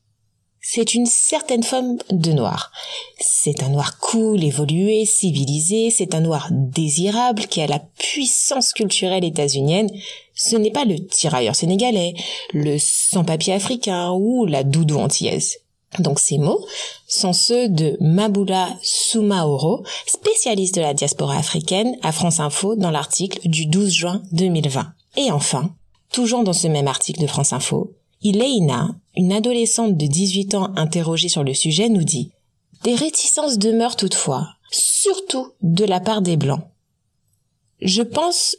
c'est 0.69 0.95
une 0.95 1.07
certaine 1.07 1.63
forme 1.63 1.97
de 2.11 2.33
noir. 2.33 2.73
C'est 3.21 3.63
un 3.63 3.69
noir 3.69 3.99
cool, 3.99 4.43
évolué, 4.43 5.07
civilisé, 5.07 5.91
c'est 5.91 6.13
un 6.13 6.21
noir 6.21 6.49
désirable 6.51 7.47
qui 7.47 7.61
a 7.61 7.69
la 7.69 7.79
puissance 7.79 8.73
culturelle 8.73 9.25
états-unienne. 9.25 9.89
Ce 10.35 10.57
n'est 10.57 10.73
pas 10.73 10.85
le 10.85 10.99
tirailleur 10.99 11.55
sénégalais, 11.55 12.15
le 12.53 12.79
sans-papier 12.79 13.55
africain 13.55 14.11
ou 14.11 14.45
la 14.45 14.65
doudou 14.65 14.99
antillaise. 14.99 15.59
Donc 16.01 16.19
ces 16.19 16.37
mots 16.37 16.67
sont 17.07 17.33
ceux 17.33 17.69
de 17.69 17.97
Maboula 18.01 18.77
Soumaoro, 18.83 19.85
spécialiste 20.07 20.75
de 20.75 20.81
la 20.81 20.95
diaspora 20.95 21.37
africaine 21.37 21.97
à 22.03 22.11
France 22.11 22.41
Info 22.41 22.75
dans 22.75 22.91
l'article 22.91 23.39
du 23.49 23.67
12 23.67 23.93
juin 23.93 24.23
2020. 24.33 24.93
Et 25.17 25.31
enfin, 25.31 25.71
toujours 26.11 26.43
dans 26.43 26.53
ce 26.53 26.67
même 26.67 26.89
article 26.89 27.23
de 27.23 27.29
France 27.29 27.53
Info, 27.53 27.93
Ileina, 28.23 28.97
une 29.17 29.33
adolescente 29.33 29.97
de 29.97 30.07
18 30.07 30.55
ans 30.55 30.73
interrogée 30.77 31.29
sur 31.29 31.45
le 31.45 31.55
sujet, 31.55 31.89
nous 31.89 32.05
dit 32.05 32.31
Des 32.85 32.95
réticences 32.95 33.59
demeurent 33.59 33.97
toutefois, 33.97 34.49
surtout 34.71 35.53
de 35.63 35.85
la 35.85 36.01
part 36.01 36.23
des 36.23 36.37
blancs. 36.37 36.65
Je 37.81 38.03
pense 38.03 38.57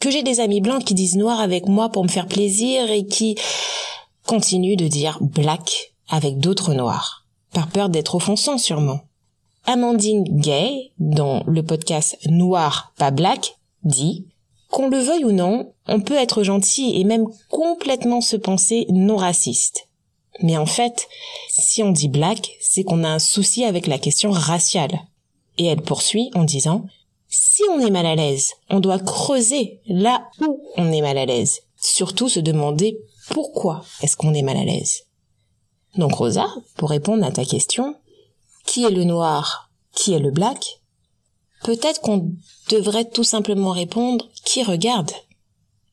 que 0.00 0.10
j'ai 0.10 0.22
des 0.22 0.40
amis 0.40 0.60
blancs 0.60 0.84
qui 0.84 0.94
disent 0.94 1.16
noir 1.16 1.40
avec 1.40 1.66
moi 1.66 1.90
pour 1.90 2.04
me 2.04 2.08
faire 2.08 2.26
plaisir 2.26 2.90
et 2.90 3.06
qui 3.06 3.36
continuent 4.26 4.76
de 4.76 4.88
dire 4.88 5.18
black 5.20 5.94
avec 6.08 6.38
d'autres 6.38 6.74
noirs, 6.74 7.26
par 7.52 7.68
peur 7.68 7.88
d'être 7.88 8.14
offensant 8.14 8.58
sûrement. 8.58 9.00
Amandine 9.64 10.24
Gay, 10.24 10.92
dans 10.98 11.42
le 11.46 11.62
podcast 11.62 12.16
Noir 12.26 12.92
pas 12.96 13.10
black, 13.10 13.56
dit 13.82 14.26
qu'on 14.70 14.88
le 14.88 14.98
veuille 14.98 15.24
ou 15.24 15.32
non, 15.32 15.72
on 15.86 16.00
peut 16.00 16.16
être 16.16 16.42
gentil 16.42 17.00
et 17.00 17.04
même 17.04 17.26
complètement 17.48 18.20
se 18.20 18.36
penser 18.36 18.86
non 18.90 19.16
raciste. 19.16 19.88
Mais 20.42 20.56
en 20.56 20.66
fait, 20.66 21.08
si 21.48 21.82
on 21.82 21.92
dit 21.92 22.08
black, 22.08 22.56
c'est 22.60 22.84
qu'on 22.84 23.04
a 23.04 23.08
un 23.08 23.18
souci 23.18 23.64
avec 23.64 23.86
la 23.86 23.98
question 23.98 24.30
raciale. 24.30 25.00
Et 25.58 25.66
elle 25.66 25.80
poursuit 25.80 26.30
en 26.34 26.44
disant, 26.44 26.84
si 27.28 27.62
on 27.70 27.80
est 27.80 27.90
mal 27.90 28.06
à 28.06 28.14
l'aise, 28.14 28.52
on 28.68 28.80
doit 28.80 28.98
creuser 28.98 29.80
là 29.86 30.28
où 30.40 30.60
on 30.76 30.92
est 30.92 31.00
mal 31.00 31.16
à 31.16 31.26
l'aise. 31.26 31.60
Surtout 31.80 32.28
se 32.28 32.40
demander 32.40 32.98
pourquoi 33.30 33.84
est-ce 34.02 34.16
qu'on 34.16 34.34
est 34.34 34.42
mal 34.42 34.56
à 34.56 34.64
l'aise. 34.64 35.04
Donc 35.96 36.14
Rosa, 36.14 36.46
pour 36.76 36.90
répondre 36.90 37.24
à 37.24 37.32
ta 37.32 37.44
question, 37.44 37.94
qui 38.66 38.84
est 38.84 38.90
le 38.90 39.04
noir, 39.04 39.70
qui 39.94 40.12
est 40.12 40.18
le 40.18 40.30
black? 40.30 40.80
Peut-être 41.66 42.00
qu'on 42.00 42.30
devrait 42.70 43.10
tout 43.10 43.24
simplement 43.24 43.72
répondre 43.72 44.28
qui 44.44 44.62
regarde? 44.62 45.10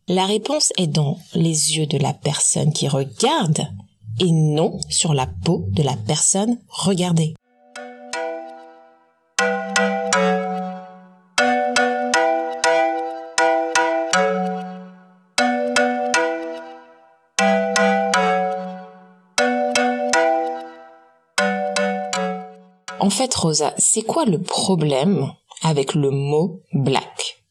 La 0.07 0.27
réponse 0.27 0.71
est 0.77 0.85
dans 0.85 1.17
les 1.33 1.75
yeux 1.75 1.87
de 1.87 1.97
la 1.97 2.13
personne 2.13 2.71
qui 2.71 2.87
regarde 2.87 3.65
et 4.19 4.31
non 4.31 4.79
sur 4.89 5.15
la 5.15 5.25
peau 5.25 5.65
de 5.71 5.81
la 5.81 5.97
personne 5.97 6.59
regardée. 6.69 7.33
En 22.99 23.09
fait, 23.09 23.33
Rosa, 23.33 23.73
c'est 23.79 24.03
quoi 24.03 24.25
le 24.25 24.39
problème? 24.39 25.33
Avec 25.63 25.95
le 25.95 26.11
mot 26.11 26.61
black 26.73 27.43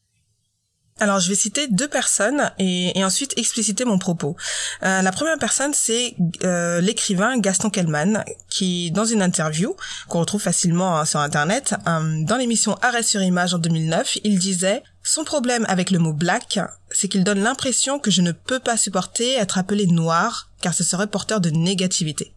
alors, 1.03 1.19
je 1.19 1.29
vais 1.29 1.35
citer 1.35 1.67
deux 1.67 1.89
personnes 1.89 2.53
et, 2.61 3.05
ensuite 3.05 3.37
expliciter 3.37 3.85
mon 3.85 3.99
propos. 3.99 4.37
Euh, 4.85 5.03
la 5.03 5.11
première 5.11 5.37
personne, 5.37 5.73
c'est 5.75 6.15
euh, 6.45 6.81
l'écrivain 6.81 7.41
Gaston 7.41 7.71
Kellman, 7.71 8.25
qui, 8.49 8.93
dans 8.93 9.05
une 9.05 9.21
interview 9.21 9.75
qu'on 10.07 10.21
retrouve 10.21 10.41
facilement 10.41 10.97
hein, 10.97 11.05
sur 11.05 11.19
Internet, 11.19 11.75
euh, 11.89 12.23
dans 12.23 12.37
l'émission 12.37 12.77
Arrêt 12.83 13.03
sur 13.03 13.21
image 13.21 13.53
en 13.53 13.59
2009, 13.59 14.19
il 14.23 14.39
disait 14.39 14.85
son 15.03 15.25
problème 15.25 15.67
avec 15.69 15.91
le 15.91 15.99
mot 15.99 16.13
black, 16.13 16.61
c'est 16.93 17.09
qu'il 17.09 17.25
donne 17.25 17.43
l'impression 17.43 17.99
que 17.99 18.13
je 18.13 18.23
ne 18.23 18.31
peux 18.31 18.61
pas 18.61 18.77
supporter 18.77 19.33
être 19.33 19.59
appelé 19.59 19.89
noir, 19.89 20.51
car 20.61 20.73
ce 20.73 20.85
serait 20.85 21.09
porteur 21.09 21.41
de 21.41 21.51
négativité. 21.51 22.33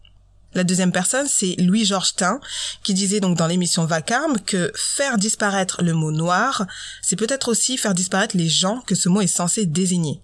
La 0.54 0.64
deuxième 0.64 0.92
personne, 0.92 1.26
c'est 1.28 1.54
Louis-Georges 1.58 2.14
Tin, 2.14 2.40
qui 2.82 2.94
disait 2.94 3.20
donc 3.20 3.36
dans 3.36 3.46
l'émission 3.46 3.84
Vacarme 3.84 4.38
que 4.40 4.72
faire 4.74 5.18
disparaître 5.18 5.82
le 5.82 5.92
mot 5.92 6.12
noir, 6.12 6.66
c'est 7.02 7.16
peut-être 7.16 7.48
aussi 7.48 7.76
faire 7.76 7.94
disparaître 7.94 8.36
les 8.36 8.48
gens 8.48 8.80
que 8.86 8.94
ce 8.94 9.08
mot 9.08 9.20
est 9.20 9.26
censé 9.26 9.66
désigner. 9.66 10.20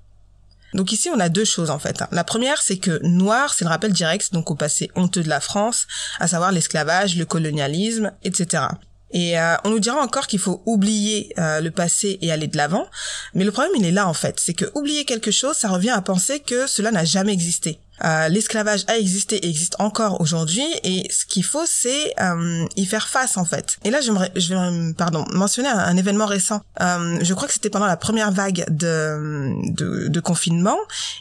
Donc 0.74 0.92
ici, 0.92 1.11
on 1.14 1.20
a 1.20 1.28
deux 1.28 1.44
choses 1.44 1.70
en 1.70 1.78
fait. 1.78 2.02
La 2.12 2.24
première, 2.24 2.62
c'est 2.62 2.78
que 2.78 2.98
noir, 3.02 3.52
c'est 3.52 3.64
le 3.64 3.70
rappel 3.70 3.92
direct 3.92 4.32
donc 4.32 4.50
au 4.50 4.54
passé 4.54 4.90
honteux 4.94 5.22
de 5.22 5.28
la 5.28 5.40
France, 5.40 5.87
à 6.18 6.28
savoir 6.28 6.50
l'esclavage, 6.50 7.16
le 7.16 7.26
colonialisme, 7.26 8.12
etc. 8.22 8.64
Et 9.12 9.38
euh, 9.38 9.56
on 9.64 9.70
nous 9.70 9.80
dira 9.80 10.00
encore 10.00 10.26
qu'il 10.26 10.38
faut 10.38 10.62
oublier 10.64 11.35
euh, 11.38 11.61
le 11.61 11.70
passé 11.70 12.18
et 12.22 12.32
aller 12.32 12.46
de 12.46 12.56
l'avant, 12.56 12.87
mais 13.35 13.44
le 13.44 13.52
problème 13.52 13.72
il 13.76 13.85
est 13.85 13.90
là 13.90 14.08
en 14.08 14.14
fait, 14.14 14.40
c'est 14.40 14.54
que 14.54 14.64
oublier 14.74 15.04
quelque 15.04 15.30
chose, 15.30 15.56
ça 15.56 15.68
revient 15.68 15.90
à 15.90 16.00
penser 16.00 16.40
que 16.40 16.66
cela 16.66 16.90
n'a 16.90 17.04
jamais 17.04 17.32
existé. 17.32 17.78
Euh, 18.04 18.28
l'esclavage 18.28 18.84
a 18.88 18.98
existé 18.98 19.36
et 19.36 19.48
existe 19.48 19.76
encore 19.78 20.20
aujourd'hui 20.20 20.66
et 20.82 21.06
ce 21.10 21.24
qu'il 21.24 21.44
faut 21.44 21.66
c'est 21.66 22.12
euh, 22.20 22.66
y 22.76 22.84
faire 22.84 23.08
face 23.08 23.36
en 23.36 23.44
fait. 23.44 23.76
Et 23.84 23.90
là 23.90 24.00
je 24.00 24.12
vais 24.12 24.94
pardon 24.94 25.24
mentionner 25.32 25.68
un, 25.68 25.96
événement 25.96 26.26
récent. 26.26 26.62
Euh, 26.80 27.18
je 27.22 27.34
crois 27.34 27.46
que 27.46 27.54
c'était 27.54 27.70
pendant 27.70 27.86
la 27.86 27.96
première 27.96 28.32
vague 28.32 28.64
de, 28.68 29.52
de, 29.72 30.08
de 30.08 30.20
confinement. 30.20 30.78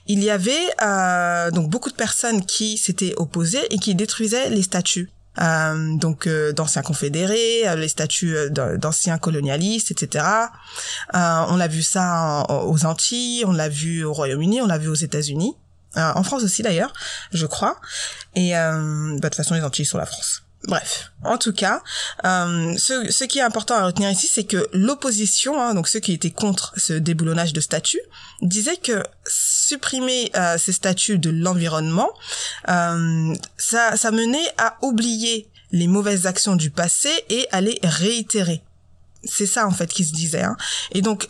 Il 0.07 0.23
y 0.23 0.29
avait 0.29 1.51
donc 1.51 1.69
beaucoup 1.69 1.89
de 1.89 1.95
personnes 1.95 2.45
qui 2.45 2.77
s'étaient 2.77 3.13
opposées 3.17 3.65
et 3.69 3.77
qui 3.77 3.93
détruisaient 3.95 4.49
les 4.49 4.63
statues. 4.63 5.09
Euh, 5.41 5.95
donc 5.95 6.27
d'anciens 6.27 6.81
confédérés, 6.81 7.63
les 7.77 7.87
statues 7.87 8.35
d'anciens 8.49 9.17
colonialistes, 9.17 9.91
etc. 9.91 10.25
on 11.13 11.55
l'a 11.55 11.67
vu 11.67 11.83
ça 11.83 12.45
aux 12.49 12.85
Antilles, 12.85 13.43
on 13.45 13.51
l'a 13.51 13.69
vu 13.69 14.03
au 14.03 14.13
Royaume-Uni, 14.13 14.61
on 14.61 14.67
l'a 14.67 14.77
vu 14.77 14.89
aux 14.89 14.95
États-Unis. 14.95 15.55
Euh, 15.97 16.11
en 16.15 16.23
France 16.23 16.43
aussi 16.43 16.63
d'ailleurs, 16.63 16.93
je 17.33 17.45
crois. 17.45 17.79
Et 18.35 18.57
euh, 18.57 19.11
bah, 19.13 19.15
de 19.15 19.21
toute 19.21 19.35
façon, 19.35 19.55
les 19.55 19.63
Antilles 19.63 19.85
sont 19.85 19.97
la 19.97 20.05
France. 20.05 20.43
Bref, 20.67 21.11
en 21.23 21.39
tout 21.39 21.53
cas, 21.53 21.81
euh, 22.23 22.75
ce, 22.77 23.11
ce, 23.11 23.23
qui 23.23 23.39
est 23.39 23.43
important 23.43 23.73
à 23.73 23.85
retenir 23.85 24.11
ici, 24.11 24.27
c'est 24.27 24.43
que 24.43 24.67
l'opposition, 24.73 25.59
hein, 25.59 25.73
donc 25.73 25.87
ceux 25.87 25.99
qui 25.99 26.13
étaient 26.13 26.29
contre 26.29 26.73
ce 26.77 26.93
déboulonnage 26.93 27.51
de 27.51 27.59
statuts, 27.61 28.01
disaient 28.43 28.77
que 28.77 29.03
supprimer 29.25 30.31
euh, 30.35 30.59
ces 30.59 30.71
statuts 30.71 31.17
de 31.17 31.31
l'environnement, 31.31 32.09
euh, 32.69 33.33
ça, 33.57 33.97
ça 33.97 34.11
menait 34.11 34.37
à 34.59 34.77
oublier 34.83 35.49
les 35.71 35.87
mauvaises 35.87 36.27
actions 36.27 36.55
du 36.55 36.69
passé 36.69 37.09
et 37.29 37.47
à 37.51 37.61
les 37.61 37.79
réitérer. 37.81 38.61
C'est 39.23 39.47
ça 39.47 39.65
en 39.65 39.71
fait 39.71 39.91
qui 39.91 40.05
se 40.05 40.13
disait. 40.13 40.43
Hein. 40.43 40.57
Et 40.91 41.01
donc, 41.01 41.27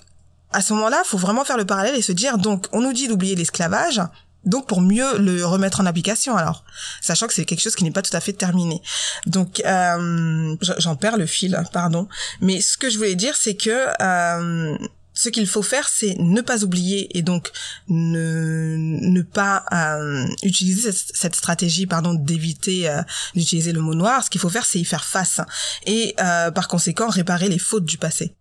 à 0.52 0.62
ce 0.62 0.74
moment-là, 0.74 1.04
faut 1.06 1.18
vraiment 1.18 1.46
faire 1.46 1.58
le 1.58 1.66
parallèle 1.66 1.96
et 1.96 2.02
se 2.02 2.12
dire, 2.12 2.38
donc, 2.38 2.68
on 2.74 2.82
nous 2.82 2.92
dit 2.92 3.08
d'oublier 3.08 3.36
l'esclavage, 3.36 4.02
donc 4.46 4.68
pour 4.68 4.82
mieux 4.82 5.18
le 5.18 5.46
remettre 5.46 5.82
en 5.82 5.86
application 5.86 6.36
alors, 6.36 6.64
sachant 7.02 7.28
que 7.28 7.34
c'est 7.34 7.46
quelque 7.46 7.62
chose 7.62 7.76
qui 7.76 7.84
n'est 7.84 7.92
pas 7.92 8.02
tout 8.02 8.16
à 8.16 8.20
fait 8.20 8.34
terminé. 8.34 8.82
Donc 9.26 9.62
euh, 9.66 10.56
j'en 10.78 10.96
perds 10.96 11.18
le 11.18 11.26
fil, 11.26 11.62
pardon. 11.72 12.08
Mais 12.42 12.62
ce 12.62 12.78
que 12.78 12.90
je 12.90 12.98
voulais 12.98 13.16
dire, 13.16 13.36
c'est 13.36 13.56
que 13.56 13.88
euh, 14.02 14.78
ce 15.14 15.30
qu'il 15.30 15.48
faut 15.48 15.62
faire, 15.62 15.88
c'est 15.88 16.16
ne 16.20 16.42
pas 16.42 16.64
oublier 16.64 17.16
et 17.18 17.22
donc 17.22 17.52
ne, 17.90 18.76
ne 18.78 19.22
pas 19.22 19.66
euh, 19.72 20.26
utiliser 20.44 20.92
cette, 20.92 21.36
stratégie, 21.36 21.86
pardon, 21.86 22.14
d'éviter 22.14 22.90
euh, 22.90 23.02
d'utiliser 23.36 23.74
le 23.74 23.82
mot 23.82 23.94
noir. 23.94 24.24
Ce 24.24 24.30
qu'il 24.30 24.42
faut 24.42 24.50
faire, 24.50 24.66
c'est 24.66 24.80
y 24.80 24.86
faire 24.86 25.06
face 25.06 25.42
et 25.86 26.16
euh, 26.20 26.52
par 26.52 26.68
conséquent 26.68 27.10
réparer 27.10 27.50
les 27.50 27.60
fautes 27.60 27.86
du 27.86 27.98
passé. 27.98 28.34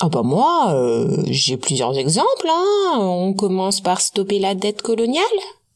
Ah 0.00 0.08
bah 0.08 0.22
moi, 0.22 0.72
euh, 0.74 1.22
j'ai 1.26 1.56
plusieurs 1.56 1.96
exemples. 1.96 2.48
Hein. 2.48 2.98
On 2.98 3.32
commence 3.32 3.80
par 3.80 4.00
stopper 4.00 4.38
la 4.38 4.54
dette 4.54 4.82
coloniale, 4.82 5.22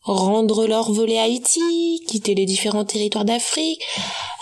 rendre 0.03 0.67
l'or 0.67 0.93
volé 0.93 1.19
à 1.19 1.23
Haïti, 1.23 2.03
quitter 2.07 2.35
les 2.35 2.45
différents 2.45 2.85
territoires 2.85 3.25
d'Afrique, 3.25 3.83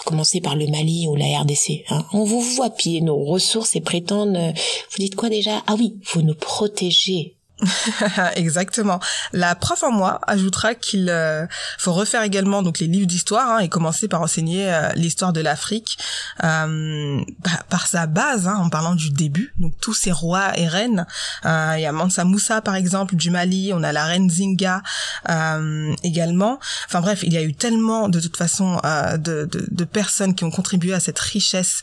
commencer 0.07 0.41
par 0.41 0.57
le 0.57 0.67
Mali 0.67 1.07
ou 1.09 1.15
la 1.15 1.41
RDC. 1.41 1.85
Hein. 1.91 2.05
On 2.12 2.25
vous 2.25 2.41
voit 2.41 2.71
piller 2.71 3.03
nos 3.03 3.23
ressources 3.23 3.77
et 3.77 3.81
prétendre... 3.81 4.39
Euh, 4.39 4.53
vous 4.91 4.99
dites 4.99 5.17
quoi 5.17 5.29
déjà? 5.29 5.62
Ah 5.67 5.75
oui, 5.79 5.97
faut 6.03 6.23
nous 6.23 6.35
protéger 6.35 7.36
Exactement. 8.35 9.01
La 9.33 9.55
prof 9.55 9.83
en 9.83 9.90
moi 9.90 10.21
ajoutera 10.27 10.75
qu'il 10.75 11.09
euh, 11.09 11.47
faut 11.79 11.92
refaire 11.92 12.23
également 12.23 12.62
donc 12.62 12.81
les 12.81 12.87
livres 12.87 13.07
d'histoire 13.07 13.51
hein, 13.51 13.59
et 13.61 13.69
commencer 13.69 14.09
par 14.09 14.21
enseigner 14.21 14.71
euh, 14.71 14.90
l'histoire 14.95 15.33
de 15.33 15.40
l'Afrique 15.40 15.97
euh, 16.45 17.23
par 17.71 17.87
sa 17.87 18.07
base, 18.07 18.47
hein, 18.47 18.57
en 18.57 18.69
parlant 18.69 18.95
du 18.95 19.11
début. 19.11 19.55
Donc 19.59 19.73
tous 19.81 19.95
ces 19.95 20.12
rois 20.12 20.59
et 20.59 20.69
reines. 20.69 21.07
Euh, 21.47 21.75
il 21.77 21.81
y 21.81 21.87
a 21.87 21.92
Mansa 21.92 22.25
Moussa 22.25 22.61
par 22.61 22.75
exemple 22.75 23.16
du 23.16 23.31
Mali. 23.31 23.73
On 23.73 23.83
a 23.83 23.92
la 23.92 24.05
reine 24.05 24.29
Zinga 24.29 24.83
également. 26.03 26.59
Enfin 26.87 27.01
bref, 27.01 27.21
il 27.23 27.33
y 27.33 27.38
a 27.38 27.42
eu 27.42 27.55
tellement 27.55 28.09
de 28.09 28.21
toute 28.21 28.37
façon 28.37 28.81
de, 28.85 29.45
de, 29.45 29.66
de, 29.71 29.85
personnes 29.85 30.35
qui 30.35 30.45
ont 30.45 30.51
contribué 30.51 30.92
à 30.92 31.01
cette 31.01 31.19
richesse 31.19 31.81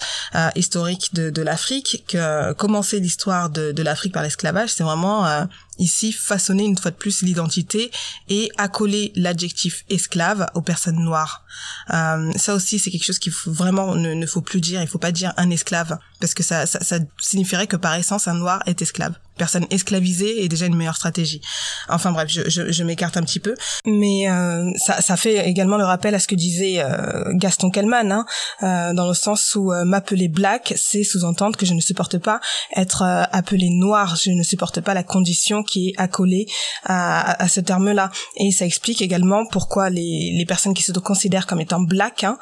historique 0.56 1.14
de, 1.14 1.30
de 1.30 1.42
l'Afrique 1.42 2.04
que 2.08 2.54
commencer 2.54 3.00
l'histoire 3.00 3.50
de, 3.50 3.72
de 3.72 3.84
l'Afrique 3.84 4.14
par 4.14 4.24
l'esclavage, 4.24 4.70
c'est 4.70 4.84
vraiment 4.84 5.48
ici 5.80 6.12
façonner 6.12 6.64
une 6.64 6.78
fois 6.78 6.92
de 6.92 6.96
plus 6.96 7.22
l'identité 7.22 7.92
et 8.30 8.52
accoler 8.58 9.12
l'adjectif 9.16 9.86
esclave 9.90 10.48
aux 10.54 10.62
personnes 10.62 11.00
noires. 11.00 11.46
Euh, 11.94 12.32
ça 12.36 12.56
aussi, 12.56 12.80
c'est 12.80 12.92
quelque 12.92 13.06
chose 13.06 13.20
qu'il 13.20 13.32
faut 13.32 13.52
vraiment 13.52 13.96
ne, 13.96 14.14
ne, 14.14 14.26
faut 14.26 14.42
plus 14.42 14.62
dire. 14.62 14.82
Il 14.82 14.88
faut 14.88 14.98
pas 15.00 15.12
dire 15.12 15.34
un 15.38 15.50
esclave 15.50 15.98
parce 16.24 16.34
que 16.34 16.42
ça, 16.42 16.66
ça, 16.66 16.80
ça 16.80 17.00
signifierait 17.20 17.68
que 17.68 17.76
par 17.76 17.96
essence 17.96 18.30
un 18.30 18.36
noir 18.36 18.64
est 18.66 18.82
esclave 18.82 19.16
personne 19.38 19.66
esclavisée 19.70 20.44
est 20.44 20.48
déjà 20.48 20.66
une 20.66 20.76
meilleure 20.76 20.96
stratégie. 20.96 21.42
Enfin 21.90 22.12
bref, 22.12 22.28
je, 22.30 22.50
je, 22.50 22.72
je 22.72 22.84
m'écarte 22.84 23.18
un 23.18 23.24
petit 23.24 23.40
peu, 23.40 23.56
mais 23.86 24.30
euh, 24.30 24.70
ça, 24.78 25.02
ça 25.02 25.18
fait 25.18 25.48
également 25.48 25.78
le 25.78 25.86
rappel 25.86 26.14
à 26.16 26.20
ce 26.20 26.28
que 26.28 26.36
disait 26.36 26.80
euh, 26.80 27.24
Gaston 27.34 27.70
Kellman, 27.70 28.12
hein, 28.12 28.26
euh, 28.62 28.94
dans 28.94 29.08
le 29.08 29.14
sens 29.14 29.56
où 29.56 29.72
euh, 29.72 29.86
m'appeler 29.86 30.28
black, 30.28 30.74
c'est 30.78 31.04
sous-entendre 31.04 31.58
que 31.58 31.66
je 31.66 31.74
ne 31.74 31.82
supporte 31.82 32.18
pas 32.18 32.40
être 32.76 33.02
euh, 33.02 33.24
appelé 33.32 33.70
noir, 33.70 34.16
je 34.16 34.32
ne 34.32 34.44
supporte 34.44 34.82
pas 34.82 34.94
la 34.94 35.04
condition 35.04 35.64
qui 35.64 35.90
est 35.90 35.94
accolée 35.98 36.46
à, 36.84 37.42
à, 37.44 37.48
ce 37.48 37.60
terme-là. 37.60 38.12
Et 38.38 38.52
ça 38.52 38.66
explique 38.66 39.02
également 39.02 39.46
pourquoi 39.46 39.90
les, 39.90 40.34
les 40.38 40.46
personnes 40.46 40.74
qui 40.74 40.84
se 40.84 40.92
considèrent 40.94 41.48
comme 41.48 41.62
étant 41.62 41.82
black 41.82 42.24
hein, 42.24 42.38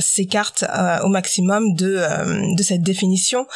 s'écartent 0.00 0.64
au 1.02 1.08
maximum 1.08 1.74
de, 1.74 2.56
de 2.56 2.62
cette 2.62 2.82
définition 2.88 3.46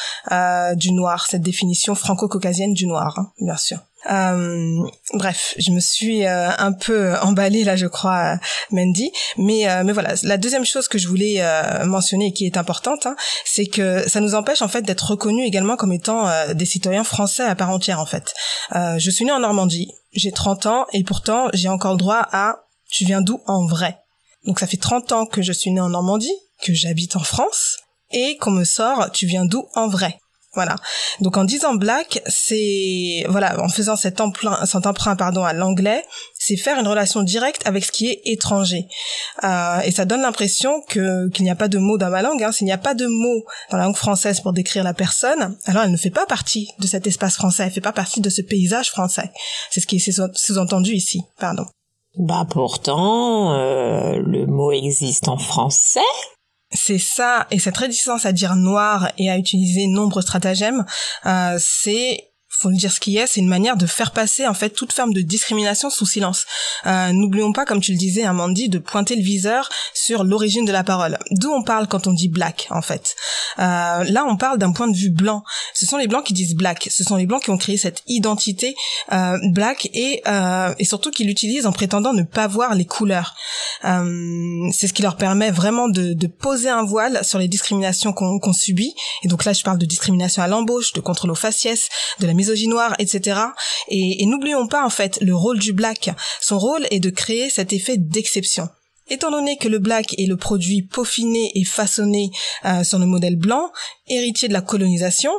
du 0.74 0.92
noir, 0.92 1.26
cette 1.26 1.42
définition 1.42 1.94
franco 1.94 2.28
caucasienne 2.28 2.74
du 2.74 2.86
noir, 2.86 3.18
hein, 3.18 3.32
bien 3.40 3.56
sûr. 3.56 3.78
Euh, 4.10 4.82
bref, 5.14 5.54
je 5.58 5.70
me 5.70 5.78
suis 5.78 6.26
euh, 6.26 6.50
un 6.58 6.72
peu 6.72 7.14
emballée 7.18 7.62
là, 7.62 7.76
je 7.76 7.86
crois, 7.86 8.38
Mandy. 8.70 9.12
Mais 9.36 9.68
euh, 9.68 9.82
mais 9.84 9.92
voilà, 9.92 10.14
la 10.22 10.36
deuxième 10.36 10.64
chose 10.64 10.88
que 10.88 10.98
je 10.98 11.08
voulais 11.08 11.42
mentionner 11.84 12.26
et 12.26 12.32
qui 12.32 12.46
est 12.46 12.56
importante, 12.56 13.06
hein, 13.06 13.16
c'est 13.44 13.66
que 13.66 14.08
ça 14.08 14.20
nous 14.20 14.34
empêche 14.34 14.62
en 14.62 14.68
fait 14.68 14.82
d'être 14.82 15.10
reconnus 15.10 15.46
également 15.46 15.76
comme 15.76 15.92
étant 15.92 16.28
des 16.54 16.64
citoyens 16.64 17.04
français 17.04 17.44
à 17.44 17.54
part 17.54 17.70
entière 17.70 18.00
en 18.00 18.06
fait. 18.06 18.34
je 18.72 19.10
suis 19.10 19.24
née 19.24 19.32
en 19.32 19.40
Normandie, 19.40 19.92
j'ai 20.12 20.32
30 20.32 20.66
ans 20.66 20.86
et 20.92 21.04
pourtant 21.04 21.48
j'ai 21.52 21.68
encore 21.68 21.92
le 21.92 21.98
droit 21.98 22.26
à 22.32 22.64
tu 22.90 23.04
viens 23.04 23.22
d'où 23.22 23.40
en 23.46 23.66
vrai? 23.66 23.98
Donc 24.46 24.58
ça 24.58 24.66
fait 24.66 24.76
30 24.76 25.12
ans 25.12 25.26
que 25.26 25.42
je 25.42 25.52
suis 25.52 25.70
née 25.70 25.80
en 25.80 25.90
Normandie, 25.90 26.34
que 26.62 26.74
j'habite 26.74 27.16
en 27.16 27.22
France 27.22 27.78
et 28.12 28.37
qu'on 28.37 28.51
me 28.51 28.64
sort 28.64 29.11
tu 29.12 29.27
viens 29.27 29.44
d'où 29.44 29.66
en 29.75 29.88
vrai. 29.88 30.18
Voilà. 30.55 30.77
Donc 31.20 31.38
en 31.38 31.44
disant 31.44 31.75
black, 31.75 32.20
c'est 32.27 33.25
voilà, 33.29 33.59
en 33.62 33.70
faisant 33.70 33.96
cet 33.96 34.20
emprunt, 34.20 34.66
cet 34.66 34.87
emprunt 34.87 35.16
pardon 35.16 35.44
à 35.44 35.55
l'anglais, 35.55 36.05
c'est 36.38 36.57
faire 36.57 36.79
une 36.79 36.87
relation 36.87 37.22
directe 37.22 37.62
avec 37.66 37.87
ce 37.87 37.90
qui 37.90 38.09
est 38.09 38.20
étranger. 38.27 38.87
Euh, 39.44 39.81
et 39.81 39.90
ça 39.92 40.05
donne 40.05 40.20
l'impression 40.20 40.83
que 40.88 41.31
qu'il 41.31 41.44
n'y 41.44 41.51
a 41.51 41.55
pas 41.55 41.68
de 41.68 41.79
mots 41.79 41.96
dans 41.96 42.11
ma 42.11 42.20
langue. 42.20 42.42
Hein. 42.42 42.53
S'il 42.53 42.66
n'y 42.66 42.72
a 42.72 42.79
pas 42.79 42.92
de 42.92 43.07
mots 43.07 43.44
dans 43.70 43.79
la 43.79 43.85
langue 43.85 43.96
française 43.96 44.40
pour 44.40 44.53
décrire 44.53 44.85
la 44.85 44.92
personne, 44.92 45.57
alors 45.64 45.85
elle 45.85 45.90
ne 45.90 45.96
fait 45.96 46.11
pas 46.11 46.27
partie 46.27 46.68
de 46.81 46.87
cet 46.87 47.07
espace 47.07 47.37
français. 47.37 47.64
Elle 47.64 47.72
fait 47.72 47.81
pas 47.81 47.92
partie 47.92 48.20
de 48.20 48.29
ce 48.29 48.42
paysage 48.42 48.90
français. 48.90 49.31
C'est 49.70 49.81
ce 49.81 49.87
qui 49.87 49.96
est 49.96 50.37
sous-entendu 50.37 50.92
ici. 50.92 51.22
Pardon. 51.38 51.64
Bah 52.18 52.46
pourtant, 52.51 53.55
euh, 53.55 54.18
le 54.18 54.44
mot 54.44 54.70
existe 54.70 55.29
en 55.29 55.38
français 55.38 56.01
c'est 56.72 56.98
ça, 56.98 57.46
et 57.50 57.58
cette 57.58 57.76
réticence 57.76 58.26
à 58.26 58.32
dire 58.32 58.56
noir 58.56 59.11
et 59.18 59.30
à 59.30 59.38
utiliser 59.38 59.87
nombreux 59.87 60.22
stratagèmes, 60.22 60.85
euh, 61.26 61.56
c'est 61.58 62.31
faut 62.62 62.70
le 62.70 62.77
dire 62.77 62.92
ce 62.92 63.01
qui 63.01 63.16
est, 63.16 63.27
c'est 63.27 63.40
une 63.40 63.48
manière 63.48 63.77
de 63.77 63.87
faire 63.87 64.12
passer 64.12 64.46
en 64.46 64.55
fait 64.55 64.70
toute 64.70 64.92
forme 64.92 65.12
de 65.12 65.20
discrimination 65.20 65.90
sous 65.90 66.07
silence. 66.07 66.46
Euh, 66.87 67.12
N'oublions 67.12 67.53
pas, 67.53 67.64
comme 67.64 67.81
tu 67.81 67.92
le 67.92 67.98
disais, 67.98 68.25
Amandi, 68.25 68.68
de 68.68 68.79
pointer 68.79 69.16
le 69.16 69.22
viseur 69.22 69.68
sur 69.94 70.25
l'origine 70.25 70.64
de 70.64 70.72
la 70.72 70.85
parole. 70.85 71.18
D'où 71.33 71.51
on 71.51 71.62
parle 71.62 71.88
quand 71.88 72.07
on 72.07 72.12
dit 72.12 72.29
black, 72.29 72.68
en 72.70 72.83
fait. 72.83 73.16
Euh, 73.59 74.05
là, 74.05 74.25
on 74.29 74.37
parle 74.37 74.59
d'un 74.59 74.72
point 74.72 74.88
de 74.88 74.96
vue 74.96 75.11
blanc. 75.11 75.42
Ce 75.75 75.87
sont 75.87 75.96
les 75.96 76.07
blancs 76.07 76.25
qui 76.25 76.33
disent 76.33 76.55
black. 76.55 76.88
Ce 76.90 77.05
sont 77.05 77.16
les 77.16 77.27
blancs 77.27 77.42
qui 77.42 77.51
ont 77.51 77.59
créé 77.59 77.77
cette 77.77 78.03
identité 78.07 78.77
euh, 79.12 79.37
black 79.51 79.88
et, 79.92 80.22
euh, 80.27 80.75
et 80.79 80.85
surtout 80.85 81.11
qui 81.11 81.25
l'utilisent 81.25 81.66
en 81.66 81.72
prétendant 81.72 82.12
ne 82.12 82.22
pas 82.22 82.46
voir 82.46 82.75
les 82.75 82.85
couleurs. 82.85 83.35
Euh, 83.85 84.70
c'est 84.72 84.87
ce 84.87 84.92
qui 84.92 85.03
leur 85.03 85.16
permet 85.16 85.51
vraiment 85.51 85.88
de, 85.88 86.12
de, 86.12 86.27
poser 86.27 86.68
un 86.68 86.85
voile 86.85 87.25
sur 87.25 87.38
les 87.38 87.48
discriminations 87.48 88.12
qu'on 88.12 88.53
subit. 88.53 88.94
Et 89.25 89.29
donc 89.29 89.44
là, 89.44 89.53
je 89.53 89.62
parle 89.62 89.79
de 89.79 89.87
discrimination 89.87 90.42
à 90.42 90.48
l'embauche, 90.48 90.92
de 90.92 91.01
contrôle 91.01 91.31
aux 91.31 91.37
faciès, 91.37 91.88
de 92.20 92.27
la 92.27 92.33
misogynie 92.33 92.51
etc. 92.98 93.40
Et, 93.88 94.22
et 94.22 94.26
n'oublions 94.26 94.66
pas 94.66 94.84
en 94.84 94.90
fait 94.90 95.18
le 95.20 95.34
rôle 95.34 95.58
du 95.58 95.72
black. 95.72 96.10
Son 96.40 96.58
rôle 96.58 96.86
est 96.90 97.00
de 97.00 97.10
créer 97.10 97.50
cet 97.50 97.72
effet 97.72 97.96
d'exception. 97.96 98.68
Étant 99.08 99.30
donné 99.30 99.56
que 99.58 99.68
le 99.68 99.78
black 99.78 100.14
est 100.18 100.26
le 100.26 100.36
produit 100.36 100.82
peaufiné 100.82 101.50
et 101.54 101.64
façonné 101.64 102.30
euh, 102.64 102.84
sur 102.84 102.98
le 102.98 103.06
modèle 103.06 103.36
blanc, 103.36 103.70
héritier 104.08 104.48
de 104.48 104.52
la 104.52 104.60
colonisation, 104.60 105.32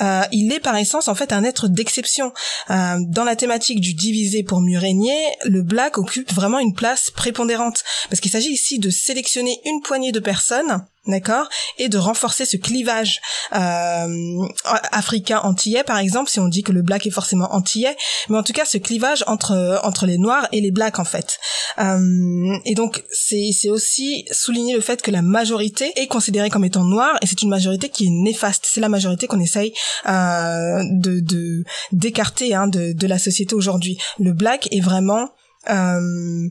euh, 0.00 0.22
il 0.32 0.52
est 0.52 0.60
par 0.60 0.76
essence 0.76 1.08
en 1.08 1.14
fait 1.14 1.32
un 1.32 1.44
être 1.44 1.68
d'exception. 1.68 2.32
Euh, 2.70 2.96
dans 3.06 3.24
la 3.24 3.36
thématique 3.36 3.80
du 3.80 3.94
diviser 3.94 4.42
pour 4.42 4.60
mieux 4.60 4.78
régner, 4.78 5.16
le 5.44 5.62
black 5.62 5.98
occupe 5.98 6.32
vraiment 6.32 6.58
une 6.58 6.74
place 6.74 7.10
prépondérante 7.10 7.84
parce 8.10 8.20
qu'il 8.20 8.30
s'agit 8.30 8.52
ici 8.52 8.78
de 8.78 8.90
sélectionner 8.90 9.60
une 9.64 9.80
poignée 9.82 10.12
de 10.12 10.20
personnes 10.20 10.84
d'accord, 11.08 11.48
et 11.78 11.88
de 11.88 11.98
renforcer 11.98 12.44
ce 12.44 12.56
clivage 12.56 13.20
euh, 13.54 14.46
africain 14.92 15.40
antillais, 15.42 15.82
par 15.82 15.98
exemple, 15.98 16.30
si 16.30 16.38
on 16.38 16.48
dit 16.48 16.62
que 16.62 16.72
le 16.72 16.82
black 16.82 17.06
est 17.06 17.10
forcément 17.10 17.52
antillais, 17.54 17.96
mais 18.28 18.36
en 18.36 18.42
tout 18.42 18.52
cas 18.52 18.64
ce 18.64 18.78
clivage 18.78 19.24
entre 19.26 19.80
entre 19.82 20.06
les 20.06 20.18
noirs 20.18 20.46
et 20.52 20.60
les 20.60 20.70
blacks 20.70 20.98
en 20.98 21.04
fait. 21.04 21.38
Euh, 21.78 22.58
et 22.64 22.74
donc 22.74 23.04
c'est 23.10 23.50
c'est 23.52 23.70
aussi 23.70 24.26
souligner 24.30 24.74
le 24.74 24.80
fait 24.80 25.02
que 25.02 25.10
la 25.10 25.22
majorité 25.22 25.92
est 25.96 26.06
considérée 26.06 26.50
comme 26.50 26.64
étant 26.64 26.84
noire 26.84 27.16
et 27.22 27.26
c'est 27.26 27.42
une 27.42 27.48
majorité 27.48 27.88
qui 27.88 28.07
néfaste. 28.10 28.66
C'est 28.68 28.80
la 28.80 28.88
majorité 28.88 29.26
qu'on 29.26 29.40
essaye 29.40 29.72
euh, 30.08 30.82
de 30.90 31.20
de 31.20 31.64
d'écarter 31.92 32.54
hein, 32.54 32.66
de 32.66 32.92
de 32.92 33.06
la 33.06 33.18
société 33.18 33.54
aujourd'hui. 33.54 33.98
Le 34.18 34.32
black 34.32 34.68
est 34.72 34.80
vraiment 34.80 35.30
euh, 35.70 36.48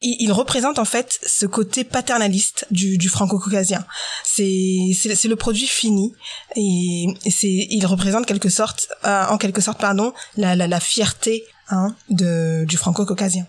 il, 0.00 0.30
représente 0.30 0.78
en 0.78 0.84
fait 0.84 1.18
ce 1.26 1.44
côté 1.44 1.82
paternaliste 1.82 2.66
du, 2.70 2.98
du 2.98 3.08
franco-caucasien. 3.08 3.84
C'est 4.24 4.92
c'est 4.94 5.28
le 5.28 5.36
produit 5.36 5.66
fini 5.66 6.14
et, 6.54 7.06
c'est 7.30 7.66
il 7.70 7.84
représente 7.86 8.26
quelque 8.26 8.48
sorte 8.48 8.88
euh, 9.04 9.24
en 9.26 9.38
quelque 9.38 9.60
sorte 9.60 9.80
pardon 9.80 10.12
la 10.36 10.54
la, 10.54 10.68
la 10.68 10.80
fierté 10.80 11.44
hein, 11.68 11.96
de 12.10 12.64
du 12.64 12.76
franco-caucasien. 12.76 13.46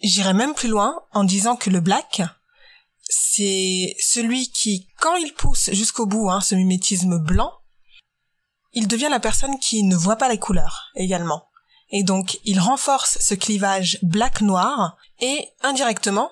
J'irais 0.00 0.34
même 0.34 0.54
plus 0.54 0.68
loin 0.68 0.94
en 1.12 1.24
disant 1.24 1.56
que 1.56 1.70
le 1.70 1.80
black 1.80 2.22
c'est 3.08 3.96
celui 4.00 4.50
qui 4.50 4.88
quand 4.98 5.16
il 5.16 5.32
pousse 5.32 5.70
jusqu'au 5.72 6.06
bout 6.06 6.30
hein, 6.30 6.40
ce 6.40 6.54
mimétisme 6.54 7.18
blanc, 7.18 7.52
il 8.72 8.86
devient 8.86 9.08
la 9.10 9.20
personne 9.20 9.58
qui 9.58 9.82
ne 9.82 9.96
voit 9.96 10.16
pas 10.16 10.28
les 10.28 10.38
couleurs 10.38 10.90
également. 10.94 11.48
Et 11.90 12.02
donc, 12.02 12.38
il 12.44 12.60
renforce 12.60 13.18
ce 13.18 13.34
clivage 13.34 13.98
black-noir 14.02 14.96
et, 15.20 15.48
indirectement, 15.62 16.30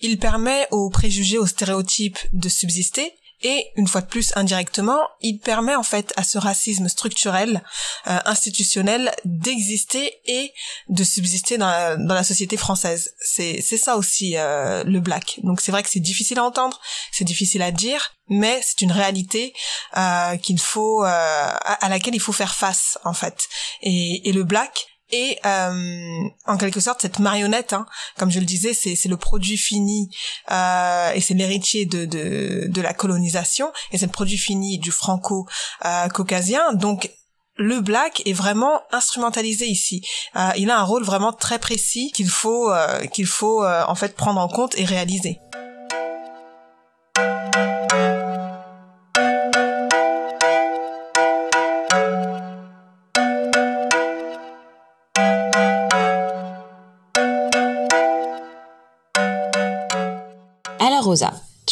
il 0.00 0.18
permet 0.18 0.66
aux 0.70 0.88
préjugés, 0.88 1.38
aux 1.38 1.46
stéréotypes 1.46 2.18
de 2.32 2.48
subsister 2.48 3.12
et 3.42 3.66
une 3.76 3.86
fois 3.86 4.00
de 4.00 4.06
plus 4.06 4.32
indirectement, 4.34 4.98
il 5.20 5.38
permet 5.38 5.74
en 5.74 5.82
fait 5.82 6.12
à 6.16 6.24
ce 6.24 6.38
racisme 6.38 6.88
structurel, 6.88 7.62
euh, 8.06 8.18
institutionnel, 8.24 9.14
d'exister 9.24 10.18
et 10.24 10.52
de 10.88 11.04
subsister 11.04 11.58
dans 11.58 11.66
la, 11.66 11.96
dans 11.96 12.14
la 12.14 12.24
société 12.24 12.56
française. 12.56 13.14
C'est 13.20 13.60
ça 13.60 13.96
aussi 13.96 14.36
euh, 14.36 14.84
le 14.84 15.00
black. 15.00 15.40
Donc 15.42 15.60
c'est 15.60 15.70
vrai 15.70 15.82
que 15.82 15.90
c'est 15.90 16.00
difficile 16.00 16.38
à 16.38 16.44
entendre, 16.44 16.80
c'est 17.12 17.24
difficile 17.24 17.62
à 17.62 17.70
dire, 17.70 18.14
mais 18.28 18.60
c'est 18.62 18.80
une 18.80 18.92
réalité 18.92 19.52
euh, 19.96 20.36
qu'il 20.38 20.58
faut 20.58 21.02
à, 21.02 21.88
laquelle 21.88 22.14
il 22.14 22.20
faut 22.20 22.32
faire 22.32 22.54
face 22.54 22.98
en 23.04 23.12
fait. 23.12 23.48
Et, 23.82 24.28
et 24.28 24.32
le 24.32 24.44
black 24.44 24.95
et 25.10 25.38
euh, 25.44 26.28
en 26.46 26.56
quelque 26.56 26.80
sorte 26.80 27.02
cette 27.02 27.18
marionnette, 27.18 27.72
hein, 27.72 27.86
comme 28.18 28.30
je 28.30 28.40
le 28.40 28.46
disais, 28.46 28.74
c'est, 28.74 28.96
le 29.06 29.16
produit 29.16 29.56
fini 29.56 30.10
euh, 30.50 31.12
et 31.12 31.20
c'est 31.20 31.34
l'héritier 31.34 31.86
de, 31.86 32.04
de, 32.04 32.66
de 32.66 32.80
la 32.80 32.92
colonisation 32.92 33.72
et 33.92 33.98
c'est 33.98 34.06
le 34.06 34.12
produit 34.12 34.38
fini 34.38 34.78
du 34.78 34.90
franco-caucasien. 34.90 36.72
Donc 36.74 37.10
le 37.56 37.80
black 37.80 38.22
est 38.26 38.32
vraiment 38.32 38.82
instrumentalisé 38.92 39.66
ici. 39.66 40.02
Euh, 40.36 40.50
il 40.56 40.70
a 40.70 40.78
un 40.78 40.82
rôle 40.82 41.04
vraiment 41.04 41.32
très 41.32 41.58
précis 41.58 42.12
qu'il 42.14 42.28
faut 42.28 42.70
euh, 42.70 43.00
qu'il 43.06 43.26
faut 43.26 43.64
euh, 43.64 43.82
en 43.88 43.94
fait 43.94 44.14
prendre 44.14 44.40
en 44.40 44.48
compte 44.48 44.78
et 44.78 44.84
réaliser. 44.84 45.40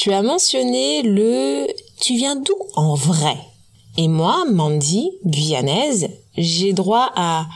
Tu 0.04 0.12
as 0.12 0.20
mentionné 0.20 1.00
le 1.00 1.66
tu 1.98 2.14
viens 2.14 2.36
d'où 2.36 2.54
en 2.74 2.94
vrai? 2.94 3.38
Et 3.96 4.06
moi, 4.06 4.44
Mandy, 4.52 5.12
guyanaise, 5.24 6.10
j'ai 6.36 6.74
droit 6.74 7.10
à 7.16 7.46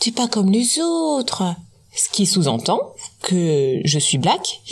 tu 0.00 0.12
pas 0.12 0.26
comme 0.26 0.50
les 0.50 0.78
autres, 0.80 1.42
ce 1.94 2.08
qui 2.08 2.24
sous-entend 2.24 2.80
que 3.20 3.82
je 3.84 3.98
suis 3.98 4.16
black 4.16 4.62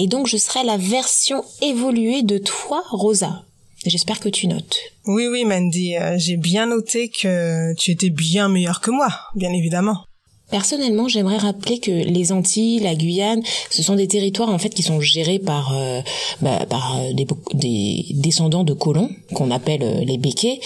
et 0.00 0.08
donc 0.08 0.26
je 0.26 0.36
serai 0.36 0.64
la 0.64 0.78
version 0.78 1.44
évoluée 1.62 2.24
de 2.24 2.38
toi, 2.38 2.82
Rosa. 2.90 3.44
J'espère 3.86 4.18
que 4.18 4.28
tu 4.28 4.48
notes. 4.48 4.80
Oui, 5.06 5.28
oui, 5.28 5.44
Mandy, 5.44 5.96
euh, 5.96 6.18
j'ai 6.18 6.36
bien 6.36 6.66
noté 6.66 7.08
que 7.08 7.72
tu 7.74 7.92
étais 7.92 8.10
bien 8.10 8.48
meilleure 8.48 8.80
que 8.80 8.90
moi, 8.90 9.10
bien 9.36 9.52
évidemment. 9.52 10.06
Personnellement, 10.50 11.08
j'aimerais 11.08 11.38
rappeler 11.38 11.78
que 11.78 11.90
les 11.90 12.32
Antilles, 12.32 12.80
la 12.80 12.94
Guyane, 12.94 13.42
ce 13.70 13.82
sont 13.82 13.94
des 13.94 14.08
territoires 14.08 14.48
en 14.48 14.58
fait 14.58 14.70
qui 14.70 14.82
sont 14.82 15.00
gérés 15.00 15.38
par 15.38 15.76
euh, 15.76 16.00
bah, 16.40 16.66
par 16.68 16.98
euh, 16.98 17.12
des, 17.12 17.26
des, 17.54 18.06
descendants 18.14 18.64
de 18.64 18.72
colons 18.72 19.10
qu'on 19.34 19.50
appelle 19.50 19.82
euh, 19.82 20.04
les 20.04 20.18
béquets. 20.18 20.60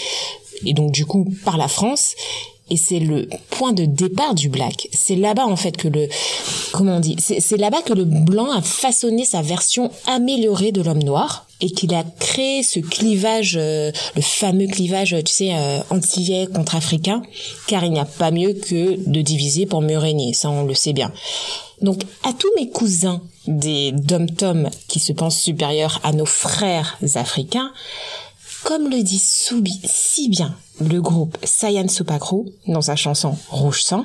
Et 0.64 0.72
donc 0.72 0.92
du 0.92 1.04
coup 1.04 1.26
par 1.44 1.56
la 1.56 1.68
France. 1.68 2.14
Et 2.70 2.78
c'est 2.78 2.98
le 2.98 3.28
point 3.50 3.74
de 3.74 3.84
départ 3.84 4.34
du 4.34 4.48
black. 4.48 4.88
C'est 4.90 5.16
là-bas 5.16 5.44
en 5.44 5.56
fait 5.56 5.76
que 5.76 5.86
le 5.86 6.08
comment 6.72 6.96
on 6.96 7.00
dit, 7.00 7.16
c'est 7.18 7.58
là-bas 7.58 7.82
que 7.82 7.92
le 7.92 8.04
blanc 8.04 8.50
a 8.50 8.62
façonné 8.62 9.26
sa 9.26 9.42
version 9.42 9.90
améliorée 10.06 10.72
de 10.72 10.80
l'homme 10.80 11.02
noir 11.02 11.43
et 11.60 11.70
qu'il 11.70 11.94
a 11.94 12.04
créé 12.18 12.62
ce 12.62 12.80
clivage, 12.80 13.56
euh, 13.56 13.92
le 14.16 14.22
fameux 14.22 14.66
clivage, 14.66 15.16
tu 15.24 15.32
sais, 15.32 15.54
euh, 15.54 15.80
antillais 15.90 16.46
contre 16.46 16.74
africain, 16.74 17.22
car 17.66 17.84
il 17.84 17.92
n'y 17.92 18.00
a 18.00 18.04
pas 18.04 18.30
mieux 18.30 18.54
que 18.54 18.96
de 19.08 19.20
diviser 19.22 19.66
pour 19.66 19.80
mieux 19.80 19.98
régner, 19.98 20.34
ça 20.34 20.50
on 20.50 20.64
le 20.64 20.74
sait 20.74 20.92
bien. 20.92 21.12
Donc 21.80 22.02
à 22.22 22.32
tous 22.32 22.50
mes 22.56 22.70
cousins 22.70 23.22
des 23.46 23.92
dom-tom 23.92 24.70
qui 24.88 25.00
se 25.00 25.12
pensent 25.12 25.40
supérieurs 25.40 26.00
à 26.02 26.12
nos 26.12 26.26
frères 26.26 26.98
africains, 27.14 27.72
comme 28.62 28.88
le 28.88 29.02
dit 29.02 29.18
Soubi 29.18 29.80
si 29.84 30.28
bien 30.28 30.56
le 30.80 31.00
groupe 31.00 31.36
Sayan 31.44 31.88
Supakru 31.88 32.46
dans 32.66 32.82
sa 32.82 32.96
chanson 32.96 33.36
Rouge 33.50 33.82
Sang, 33.82 34.04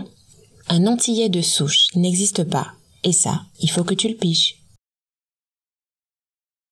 un 0.68 0.86
Antillais 0.86 1.30
de 1.30 1.42
souche 1.42 1.88
n'existe 1.96 2.44
pas. 2.44 2.68
Et 3.04 3.14
ça, 3.14 3.42
il 3.62 3.72
faut 3.72 3.84
que 3.84 3.94
tu 3.94 4.10
le 4.10 4.16
piches. 4.16 4.59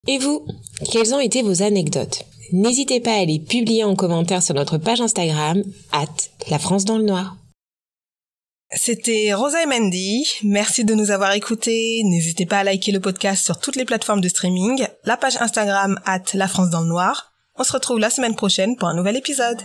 Et 0.08 0.18
vous, 0.20 0.46
quelles 0.92 1.14
ont 1.14 1.20
été 1.20 1.42
vos 1.42 1.62
anecdotes? 1.62 2.24
N'hésitez 2.54 3.02
pas 3.02 3.16
à 3.16 3.26
les 3.26 3.40
publier 3.40 3.84
en 3.84 3.96
commentaire 3.96 4.42
sur 4.42 4.56
notre 4.56 4.78
page 4.78 5.02
Instagram, 5.02 5.62
at 5.92 6.06
la 6.50 6.60
France 6.60 6.86
dans 6.86 6.98
le 6.98 7.04
noir. 7.04 7.36
C'était 8.72 9.34
Rosa 9.34 9.64
et 9.64 9.66
Mandy. 9.66 10.26
Merci 10.44 10.86
de 10.86 10.94
nous 10.94 11.12
avoir 11.12 11.34
écoutés. 11.34 12.02
N'hésitez 12.06 12.46
pas 12.46 12.60
à 12.60 12.64
liker 12.64 12.92
le 12.92 13.00
podcast 13.00 13.44
sur 13.44 13.60
toutes 13.60 13.76
les 13.76 13.86
plateformes 13.86 14.22
de 14.22 14.30
streaming, 14.30 14.86
la 15.04 15.18
page 15.18 15.38
Instagram 15.42 16.00
at 16.06 16.24
la 16.34 16.48
France 16.48 16.70
dans 16.70 16.82
le 16.82 16.88
noir. 16.88 17.34
On 17.56 17.64
se 17.64 17.74
retrouve 17.74 18.00
la 18.00 18.10
semaine 18.10 18.36
prochaine 18.36 18.76
pour 18.78 18.88
un 18.88 18.96
nouvel 18.96 19.18
épisode. 19.18 19.62